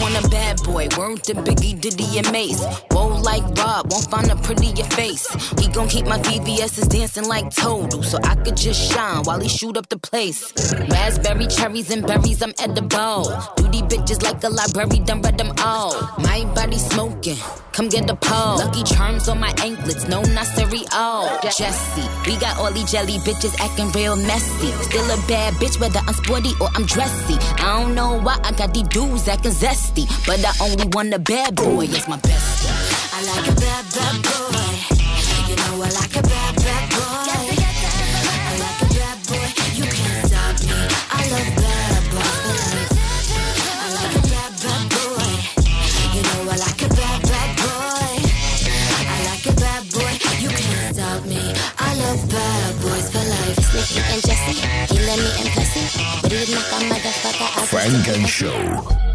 [0.00, 0.88] want a bad boy.
[0.96, 2.64] Word to Biggie, Diddy, and Mase.
[2.90, 5.26] Whoa, like Rob, won't find a prettier face.
[5.58, 9.48] He gon' keep my VVS's dancing like Total, so I could just shine while he
[9.48, 10.52] shoot up the place.
[10.90, 13.24] Raspberry, cherries, and berries, I'm edible.
[13.56, 15.94] Duty bitches like a library, done read them all.
[16.18, 17.36] My body smoking,
[17.72, 18.58] come get the pole.
[18.58, 20.86] Lucky charms on my anklets, no, not cereal.
[20.92, 21.38] Oh.
[21.42, 24.70] Jesse, we got all these jelly bitches acting real messy.
[24.88, 27.34] Still a bad bitch, whether I'm sporty or I'm dressy.
[27.62, 31.18] I don't know why I got these dudes acting zesty, but I only want a
[31.18, 32.68] bad boy, it's my bestie.
[33.12, 34.68] I like a bad, bad boy.
[35.48, 37.28] You know I like a bad, bad boy.
[37.28, 39.48] I like a bad boy.
[39.74, 40.76] You can't stop me.
[41.08, 42.90] I love bad boys.
[43.80, 45.32] I like a bad, bad boy.
[46.14, 48.12] You know I like a bad, bad boy.
[49.08, 50.12] I like a bad boy.
[50.42, 51.42] You can't stop me.
[51.78, 53.58] I love bad boys for life.
[53.72, 54.54] Slicky and Jesse,
[54.92, 55.88] he let me impress him.
[56.22, 57.68] But he knock a motherfucker out.
[57.68, 59.07] Funk and Show.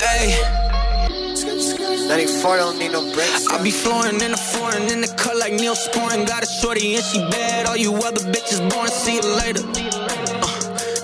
[0.00, 0.54] Hey.
[2.08, 3.00] 94 don't need no.
[3.50, 6.26] I be flooring in the foreign in the cut like Neosporin.
[6.26, 7.66] Got a shorty and she bad.
[7.66, 8.88] All you other bitches born.
[8.88, 9.62] See you later.
[10.42, 10.48] Uh,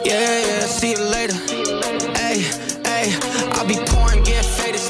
[0.04, 1.34] yeah, yeah, see you later.
[2.16, 2.40] Hey,
[2.84, 3.12] hey,
[3.56, 4.80] I be pouring, getting faded,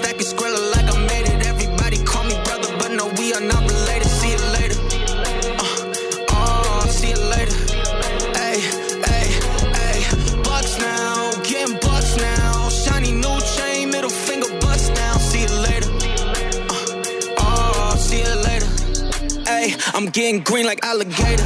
[20.01, 21.44] I'm getting green like alligator.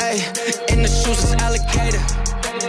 [0.00, 0.24] Hey,
[0.72, 2.00] in the shoes is alligator.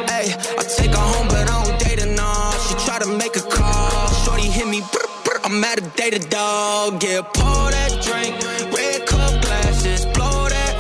[0.03, 2.51] Hey, I take her home, but I don't date her, nah.
[2.67, 4.07] She try to make a call.
[4.25, 5.39] Shorty hit me, brr, brr.
[5.45, 7.01] I'm at a data dog.
[7.01, 8.35] Yeah, pour that drink.
[8.75, 10.75] Red cup glasses, blow that.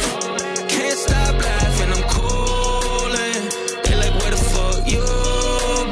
[0.67, 3.43] Can't stop laughing, I'm coolin'.
[3.85, 5.05] They like, where the fuck you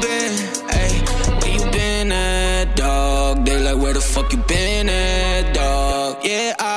[0.04, 0.34] been?
[0.68, 0.92] Hey,
[1.40, 3.46] where you been at, dog?
[3.46, 5.15] They like, where the fuck you been at?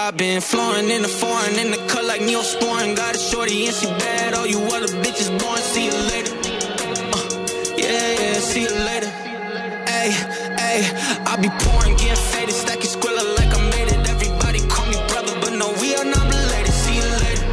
[0.10, 2.96] I been flowing in the foreign, in the cut like Neosporin.
[2.96, 4.34] Got a shorty and she bad.
[4.34, 5.60] All you other bitches born.
[5.60, 6.34] See you later.
[6.34, 9.06] Uh, yeah, yeah, see you later.
[9.86, 10.10] Hey,
[10.58, 10.80] hey,
[11.30, 14.10] I be pouring, getting faded, stacking Skrilla like I made it.
[14.10, 16.74] Everybody call me brother, but no, we are not related.
[16.74, 17.46] See you later.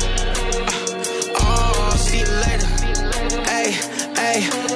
[1.37, 2.69] Uh, oh, see you later.
[3.45, 3.73] Hey,
[4.17, 4.76] hey,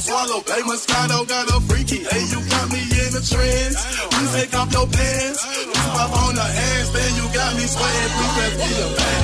[0.00, 0.40] Swallow.
[0.46, 2.04] Hey, Moscato got a freaky.
[2.04, 3.76] Hey, you got me in the trends.
[4.14, 5.42] You take off your pants.
[5.58, 8.10] You pop on the handstand, you got me sweating.
[8.14, 9.18] Please let's be a bang.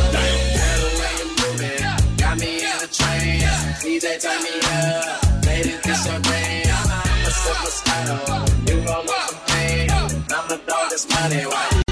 [2.19, 3.85] Got me in a trance.
[3.85, 5.47] DJ turn me up.
[5.47, 6.67] Ladies, this your game.
[7.23, 8.19] What's up, Moscato?
[8.69, 9.91] You want some pain.
[9.91, 11.47] I'ma throw this money.
[11.47, 11.84] Why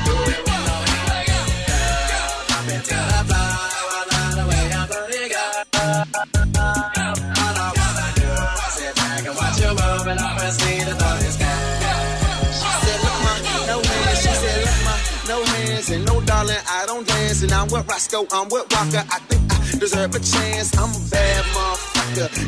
[16.43, 16.63] darling.
[16.69, 18.27] I don't dance and I'm with Roscoe.
[18.33, 19.05] I'm with Walker.
[19.11, 20.77] I think I deserve a chance.
[20.77, 22.02] I'm a bad motherfucker.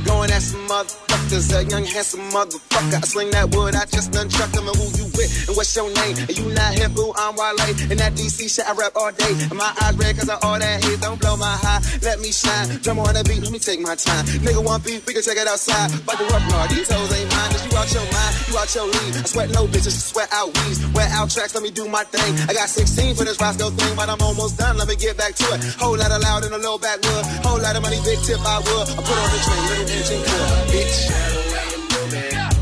[0.04, 1.54] Going at some motherfuckers.
[1.54, 2.98] A young handsome motherfucker.
[2.98, 3.74] I sling that wood.
[3.74, 4.68] I just done chuck them.
[4.68, 5.48] And who you with?
[5.48, 6.16] And what's your name?
[6.18, 7.12] And you not hip, boo.
[7.16, 7.60] I'm Wale.
[7.90, 9.32] And that DC shit I rap all day.
[9.48, 11.00] And my eyes red cause I all that hate.
[11.00, 11.80] Don't blow my high.
[12.02, 12.82] Let me shine.
[12.82, 13.40] Drum on the beat.
[13.40, 14.26] Let me take my time.
[14.42, 15.06] Nigga want beef.
[15.06, 15.88] We can check it outside.
[16.04, 16.58] Buckle up, no.
[16.68, 17.50] These hoes ain't mine.
[17.54, 18.32] You out your mind.
[18.50, 19.14] You out your league.
[19.16, 19.94] I sweat no bitches.
[19.94, 20.82] Sweat out weeds.
[20.92, 21.54] Wear out tracks.
[21.54, 22.34] Let me do my thing.
[22.50, 23.94] I got 16 for this Roscoe thing.
[23.96, 24.76] But I'm almost done.
[24.76, 25.62] Let me get back to it.
[25.78, 27.24] Whole lot of loud in a low backwood.
[27.46, 28.02] Whole lot of money.
[28.04, 28.86] Big tip I would.
[28.90, 29.62] I put on the train.
[29.68, 30.48] Little engine cool.
[30.72, 30.98] Bitch.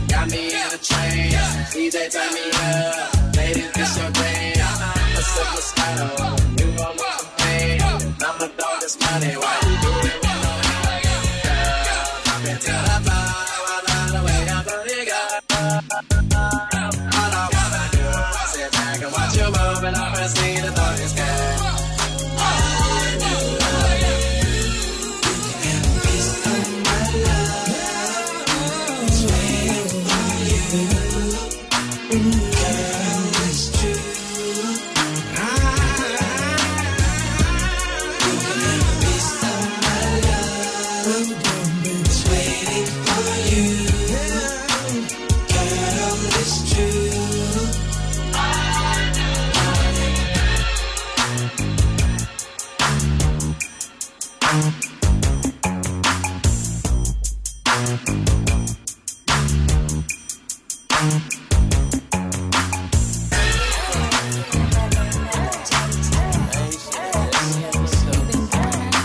[0.08, 1.74] Got me in a trance.
[1.74, 3.36] DJ turn me up.
[3.36, 4.58] Ladies, this your game.
[5.14, 6.08] What's up, Moscato?
[6.60, 7.80] You gon' want some pain.
[7.82, 9.36] I'ma throw this money.
[9.36, 10.21] Why you do it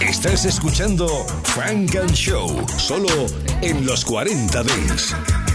[0.01, 1.07] Estás escuchando
[1.43, 3.07] Frank and Show, solo
[3.61, 5.46] en los 40 Dents.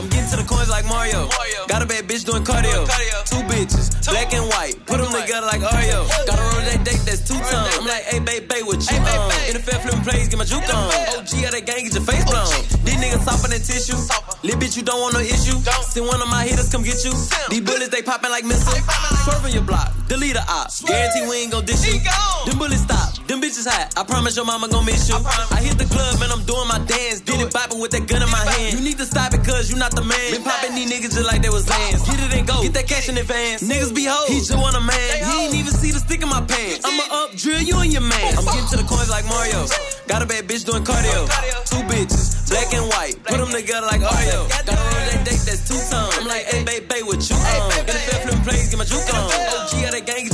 [0.00, 1.28] I'm getting to the coins like Mario.
[1.68, 2.88] Got a bad bitch doing cardio.
[3.28, 4.80] Two bitches, black and white.
[4.88, 6.08] Put them together like Oreo.
[6.24, 7.76] Got a roll that date that's two times.
[7.76, 9.28] I'm like, hey, babe, babe, what you on?
[9.44, 10.88] In NFL flipping plays, get my juke on.
[11.20, 12.48] OG of that gang, get your face blown.
[12.80, 14.00] These niggas softer than tissue.
[14.40, 15.60] Little bitch, you don't want no issue.
[15.92, 17.12] Send one of my hitters come get you.
[17.52, 18.80] These bullets, they popping like missiles.
[19.28, 20.72] Swerving your block, delete a op.
[20.80, 22.00] Guarantee we ain't gon' dish you.
[22.48, 23.92] Them bullets stop, them bitches hot.
[24.00, 25.20] I promise your mama gon' miss you.
[25.52, 27.20] I hit the club, man, I'm doing my dance.
[27.20, 28.72] Did it bopping with that gun in my hand.
[28.72, 30.30] You need to stop it, cause you not the man.
[30.32, 32.02] Been popping these niggas just like they was lands.
[32.06, 33.62] Get it and go, get that cash in advance.
[33.62, 35.10] Niggas be hoes, he just want a man.
[35.26, 36.86] He ain't even see the stick in my pants.
[36.86, 38.38] I'ma up drill you and your man.
[38.38, 39.66] I'm getting to the coins like Mario.
[40.06, 41.26] Got a bad bitch doing cardio.
[41.66, 43.18] Two bitches, black and white.
[43.26, 44.48] Put them together like Oreo.
[44.48, 46.14] Got a roll that date that's two times.
[46.18, 47.70] I'm like, hey, babe, babe, what you on?
[47.84, 49.26] NFL flipping plays, get my juke on.
[49.26, 50.29] OG of that gang,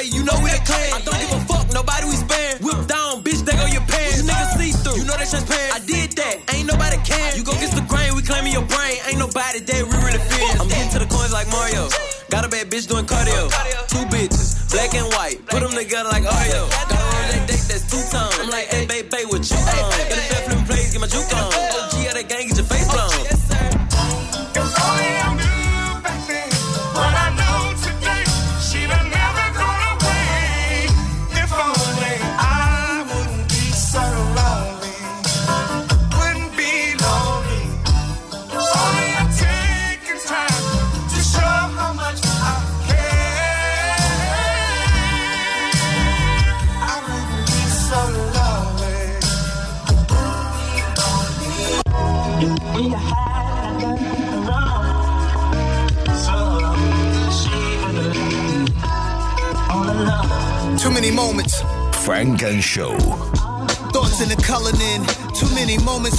[0.00, 0.92] 4K you know we the clan.
[0.92, 2.56] I don't give a fuck, nobody we span.
[2.62, 4.18] Whip down, bitch, they go your pants.
[4.18, 5.74] You niggas see through, you know that transparent.
[5.74, 7.36] I did that, ain't nobody can.
[7.36, 8.96] You go get the grain, we claiming your brain.
[9.08, 10.60] Ain't nobody there, we really feel.
[10.60, 11.88] I'm getting to the coins like Mario.
[12.30, 13.50] Got a bad bitch doing cardio.
[13.88, 15.44] Two bitches, black and white.
[15.46, 16.70] Put them together like Oreo.
[16.70, 16.99] Got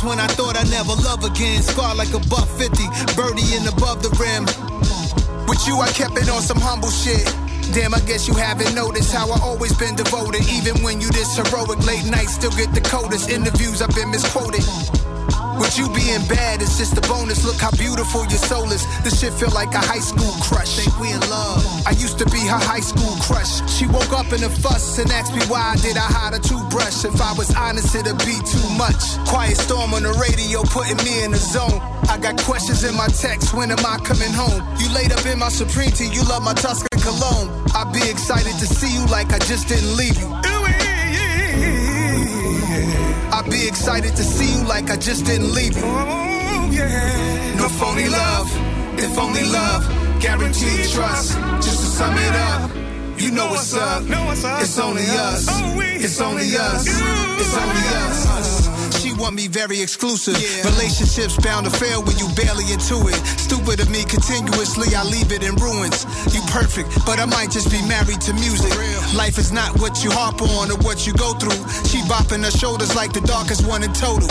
[0.03, 1.61] when I thought I'd never love again.
[1.61, 2.83] Scar like a buck 50,
[3.15, 4.45] birdie in above the rim.
[5.47, 7.25] With you, I kept it on some humble shit.
[7.73, 10.43] Damn, I guess you haven't noticed how I always been devoted.
[10.49, 13.29] Even when you this heroic, late nights still get the coldest.
[13.29, 14.63] Interviews, I've been misquoted.
[15.71, 17.45] With you being bad, it's just a bonus.
[17.45, 18.83] Look how beautiful your soul is.
[19.07, 20.75] This shit feel like a high school crush.
[20.75, 21.63] Think we in love.
[21.87, 23.63] I used to be her high school crush.
[23.71, 27.05] She woke up in a fuss and asked me why did I hide a toothbrush.
[27.05, 28.99] If I was honest, it'd be too much.
[29.31, 31.79] Quiet storm on the radio, putting me in the zone.
[32.11, 33.53] I got questions in my text.
[33.53, 34.59] When am I coming home?
[34.75, 36.11] You laid up in my Supreme tea.
[36.11, 37.47] You love my Tuscan cologne.
[37.71, 40.27] I'd be excited to see you like I just didn't leave you.
[43.41, 45.81] I'd be excited to see you like I just didn't leave you.
[45.81, 48.47] No phony love,
[48.99, 49.81] if only love,
[50.21, 51.39] guaranteed trust.
[51.57, 52.69] Just to sum it up,
[53.19, 54.03] you know what's up.
[54.05, 55.47] It's only us.
[55.49, 56.85] It's only us.
[56.87, 58.70] It's only us.
[59.21, 60.33] Want me very exclusive.
[60.65, 63.21] Relationships bound to fail when you barely into it.
[63.37, 66.09] Stupid of me continuously, I leave it in ruins.
[66.33, 68.73] You perfect, but I might just be married to music.
[69.13, 71.61] Life is not what you harp on or what you go through.
[71.85, 74.25] She bopping her shoulders like the darkest one in total.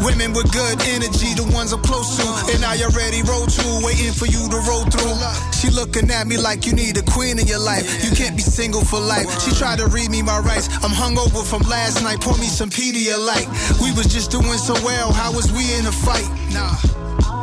[0.00, 2.56] Women with good energy, the ones I'm close to.
[2.56, 5.12] And I already roll to, waiting for you to roll through.
[5.52, 7.84] She looking at me like you need a queen in your life.
[8.02, 9.28] You can't be single for life.
[9.44, 10.72] She tried to read me my rights.
[10.80, 12.20] I'm hungover from last night.
[12.24, 13.46] Pour me some Pedialyte.
[13.84, 15.12] We was just doing so well.
[15.12, 16.28] How was we in a fight?
[16.52, 16.76] Nah.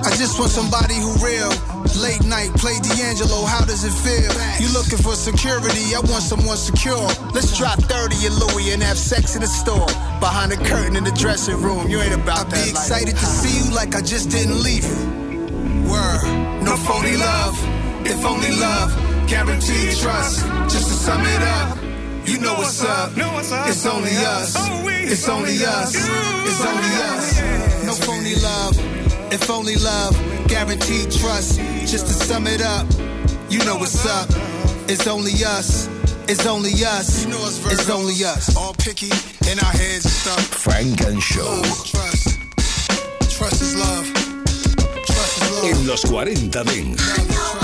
[0.06, 1.50] I just want somebody who real.
[2.00, 4.32] Late night, play D'Angelo, how does it feel?
[4.62, 7.08] You looking for security, I want someone secure.
[7.34, 9.88] Let's drop 30 in Louis and have sex in the store.
[10.22, 12.64] Behind the curtain in the dressing room, you ain't about I'd that.
[12.64, 15.00] be excited to see you like I just didn't leave you.
[15.90, 16.22] Word,
[16.64, 17.58] no phony love,
[18.06, 18.96] if only love,
[19.28, 20.46] guaranteed trust.
[20.72, 21.78] Just to sum it up,
[22.30, 23.12] you know what's up.
[23.68, 24.56] It's only oh, us.
[25.12, 25.96] It's only us.
[25.96, 27.86] It's only us.
[27.86, 28.78] No phony love,
[29.34, 30.14] if only love,
[30.48, 31.60] guaranteed trust.
[31.90, 32.86] Just to sum it up,
[33.50, 34.30] you know what's up.
[34.88, 35.88] It's only us.
[36.28, 37.26] It's only us.
[37.26, 38.56] It's only us.
[38.56, 39.12] All picky
[39.50, 40.40] in our heads and stuff.
[40.40, 41.42] Funk and Show.
[41.42, 42.40] Oh, trust.
[43.38, 44.06] Trust is love.
[45.06, 45.66] Trust is love.
[45.66, 47.59] En los 40 Dance.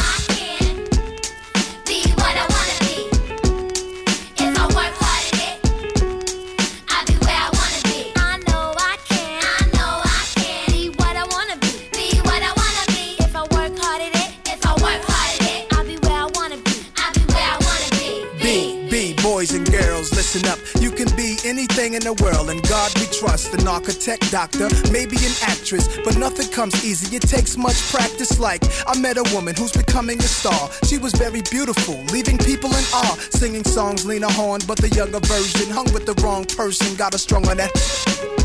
[20.35, 20.59] Listen up.
[20.81, 23.53] You can be anything in the world, and God we trust.
[23.53, 27.15] An architect, doctor, maybe an actress, but nothing comes easy.
[27.15, 28.39] It takes much practice.
[28.39, 30.69] Like, I met a woman who's becoming a star.
[30.83, 33.17] She was very beautiful, leaving people in awe.
[33.29, 36.95] Singing songs, Lena Horne, but the younger version hung with the wrong person.
[36.95, 38.44] Got a strung on that.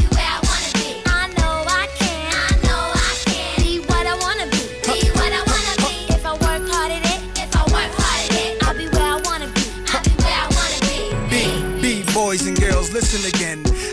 [13.01, 13.80] listen again.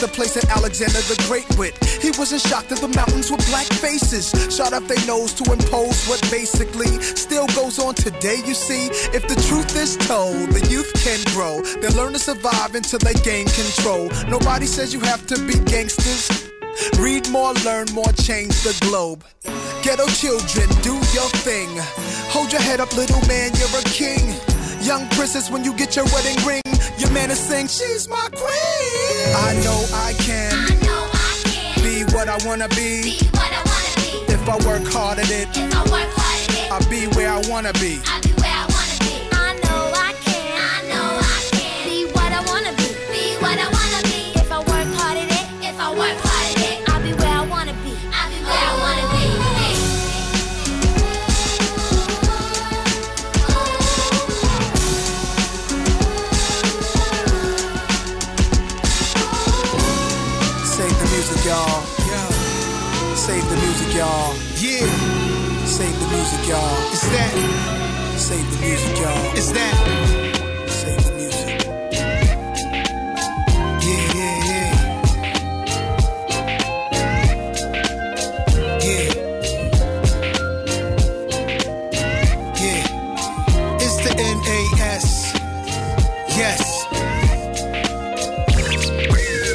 [0.00, 1.76] the place that Alexander the Great went.
[2.00, 4.32] He wasn't shocked that the mountains were black faces.
[4.48, 8.88] Shot up their nose to impose what basically still goes on today, you see.
[9.12, 11.60] If the truth is told, the youth can grow.
[11.80, 14.08] They learn to survive until they gain control.
[14.28, 16.50] Nobody says you have to be gangsters.
[16.98, 19.24] Read more, learn more, change the globe.
[19.82, 21.68] Ghetto children, do your thing.
[22.32, 24.59] Hold your head up, little man, you're a king.
[24.82, 26.62] Young princess, when you get your wedding ring,
[26.98, 29.36] your man is saying, She's my queen.
[29.36, 30.52] I know I can.
[30.52, 33.02] I know I can Be what I wanna be.
[33.02, 34.32] be what I wanna be.
[34.32, 35.48] If I work hard at it,
[36.72, 38.00] I'll be where I wanna be.
[64.00, 64.34] Y'all.
[64.56, 64.86] Yeah.
[65.66, 66.92] Save the music, y'all.
[66.94, 67.32] It's that.
[68.16, 69.36] Save the music, y'all.
[69.38, 69.74] It's that.
[70.80, 71.48] Save the music.
[73.86, 74.70] Yeah, yeah, yeah.
[78.88, 79.08] Yeah.
[82.64, 83.84] Yeah.
[83.84, 85.06] It's the NAS.
[86.40, 86.60] Yes.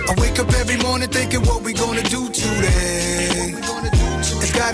[0.08, 2.95] I wake up every morning thinking what we gonna do today.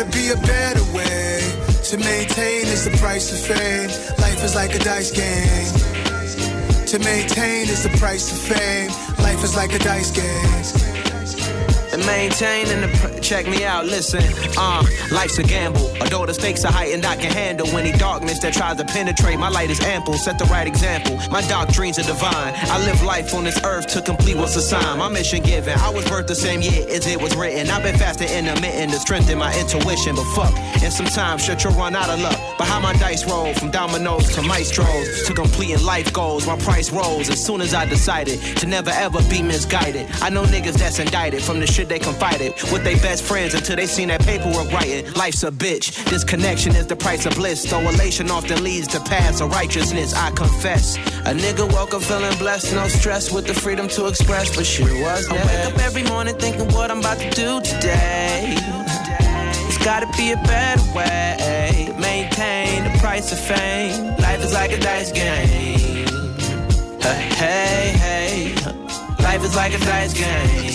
[0.02, 1.42] Gotta be a better way
[1.84, 3.88] to maintain is the price of fame.
[4.18, 6.88] Life is like a dice game.
[6.88, 8.90] To maintain is the price of fame.
[9.24, 10.91] Life is like a dice game.
[12.10, 13.86] And the pr- check me out.
[13.86, 14.24] Listen
[14.58, 15.92] uh life's a gamble.
[16.02, 19.40] Although the stakes are heightened i can handle any darkness that tries to penetrate.
[19.40, 21.18] My light is ample set the right example.
[21.30, 22.54] My doctrines are divine.
[22.56, 25.00] I live life on this earth to complete what's assigned.
[25.00, 27.70] My mission given i was birthed the same year as it was written.
[27.70, 31.96] I've been fasting intermittent to strengthen my intuition but fuck and sometimes shit you'll run
[31.96, 36.14] out of luck but how my dice roll from dominoes to maestros to completing life
[36.14, 40.08] goals my price rose as soon as i decided to never ever be misguided.
[40.22, 43.78] I know niggas that's indicted from the shit they confided with their best friends until
[43.78, 46.06] they seen that paperwork writing life's a bitch.
[46.06, 47.64] This connection is the price of bliss.
[47.64, 50.98] Though elation often leads to paths of righteousness i confess.
[51.32, 54.86] A nigga woke up feeling blessed no stress with the freedom to express but shit
[55.02, 58.54] was I wake up every morning thinking what I'm about to do today.
[59.68, 61.32] It's gotta be a better way
[62.42, 66.08] maintain the price of fame life is like a dice game
[67.00, 68.56] hey hey hey
[69.24, 70.74] life is like a dice game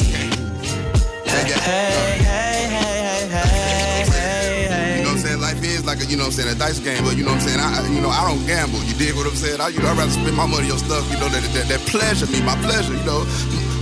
[1.26, 5.40] hey hey hey hey hey hey You know what I'm saying?
[5.40, 7.32] Life is like a, you know what I'm saying, a dice game, but you know
[7.32, 7.60] what I'm saying?
[7.60, 8.80] I, I- you know, I don't gamble.
[8.84, 9.60] You dig what I'm saying?
[9.60, 11.80] I, you know, I'd rather spend my money on stuff, you know, that, that, that
[11.90, 13.26] pleasure me, my pleasure, you know.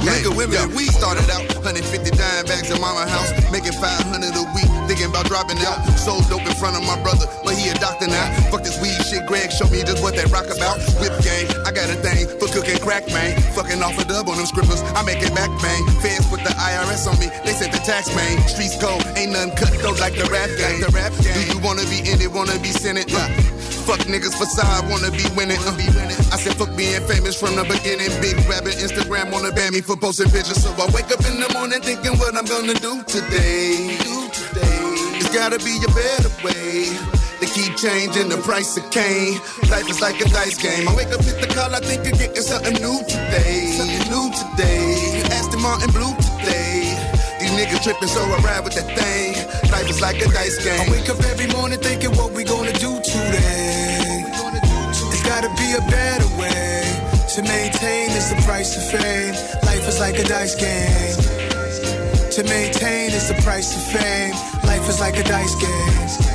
[0.04, 1.80] Nigga, women, we started out 150
[2.12, 5.80] dime bags in mama house, making 500 a week, thinking about dropping out.
[5.96, 8.28] Sold dope in front of my brother, but he a doctor now.
[8.52, 10.76] Fuck this weed shit, Greg Show me just what that rock about.
[11.00, 13.40] Whip game, I got a thing for cooking crack, man.
[13.56, 15.80] Fucking off a dub on them scribblers, I make it back, bang.
[16.04, 18.44] Feds put the IRS on me, they said the tax, man.
[18.44, 20.84] Streets cold, ain't nothing cut though like the rap game.
[20.84, 21.32] The rap game.
[21.32, 23.08] Do you wanna be in it, wanna be senate?
[23.08, 23.32] Uh,
[23.84, 25.60] fuck niggas facade, wanna be winning.
[25.60, 25.76] Uh,
[26.32, 28.08] I said fuck being famous from the beginning.
[28.20, 30.64] Big rabbit, Instagram wanna ban me for posting pictures.
[30.64, 33.96] So I wake up in the morning thinking what I'm gonna do today.
[34.00, 34.80] Do today.
[35.20, 36.88] It's gotta be a better way.
[37.40, 39.36] They keep changing the price of cane.
[39.68, 40.88] Life is like a dice game.
[40.88, 43.68] I wake up, hit the call, I think of getting something new today.
[43.76, 45.22] Something new today.
[45.36, 46.96] Aston Martin blue today.
[47.40, 49.34] These niggas tripping, so I ride with that thing.
[49.70, 50.80] Life is like a dice game.
[50.80, 52.72] I wake up every morning thinking what we gonna
[55.74, 56.82] a better way
[57.34, 59.34] to maintain is the price of fame.
[59.64, 61.16] Life is like a dice game.
[62.30, 64.34] To maintain is the price of fame.
[64.64, 66.33] Life is like a dice game.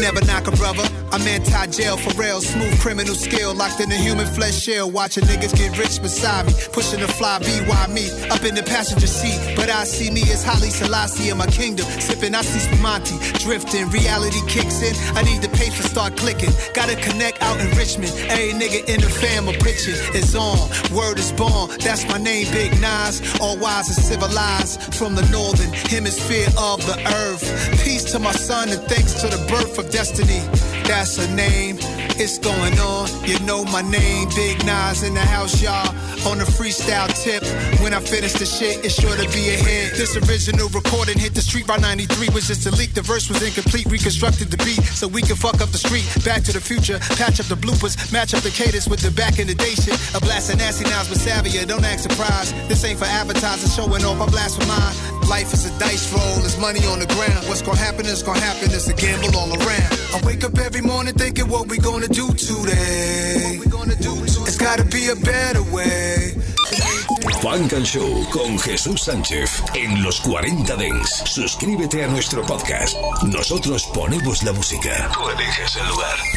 [0.00, 0.86] Never knock a brother.
[1.10, 5.56] I'm anti-jail for real, smooth criminal skill, locked in a human flesh shell, watching niggas
[5.56, 9.56] get rich beside me, pushing the fly BY me up in the passenger seat.
[9.56, 13.88] But I see me as Haile Selassie in my kingdom, sipping Asti Spumante, drifting.
[13.88, 14.94] Reality kicks in.
[15.16, 16.52] I need the paper start clicking.
[16.74, 18.12] Gotta connect out in Richmond.
[18.28, 20.70] Every nigga in the fam of pitching is on.
[20.94, 21.70] Word is born.
[21.80, 23.22] That's my name, Big Nas.
[23.40, 26.96] All wise and civilized from the northern hemisphere of the
[27.26, 27.44] earth.
[27.82, 30.40] Peace to my son and thanks to the birth of destiny.
[30.84, 31.76] That's a name.
[32.20, 33.08] It's going on.
[33.24, 35.88] You know my name, Big Nas in the house, y'all.
[36.26, 37.42] On the freestyle tip.
[37.80, 39.94] When I finish the shit, it's sure to be a hit.
[39.94, 42.94] This original recording hit the street by 93 was just a leak.
[42.94, 46.04] The verse was incomplete, reconstructed the beat so we can fuck up the street.
[46.24, 49.38] Back to the future, patch up the bloopers, match up the cadence with the back
[49.38, 49.94] in the day shit.
[50.14, 52.54] A blast of nasty nouns with Savia, don't act surprised.
[52.68, 54.20] This ain't for advertising, showing off.
[54.20, 55.17] I blast for mine.
[55.28, 57.46] Life is a dice roll, there's money on the ground.
[57.48, 59.92] What's gonna happen is gonna happen, it's a gamble all around.
[60.14, 63.60] I wake up every morning thinking what we gonna do today.
[64.48, 66.34] It's gotta be a better way.
[67.42, 71.22] Funk and Show con Jesús Sánchez en los 40 Dents.
[71.26, 72.96] Suscríbete a nuestro podcast.
[73.22, 75.10] Nosotros ponemos la música.
[75.12, 76.28] Tú eliges el lugar.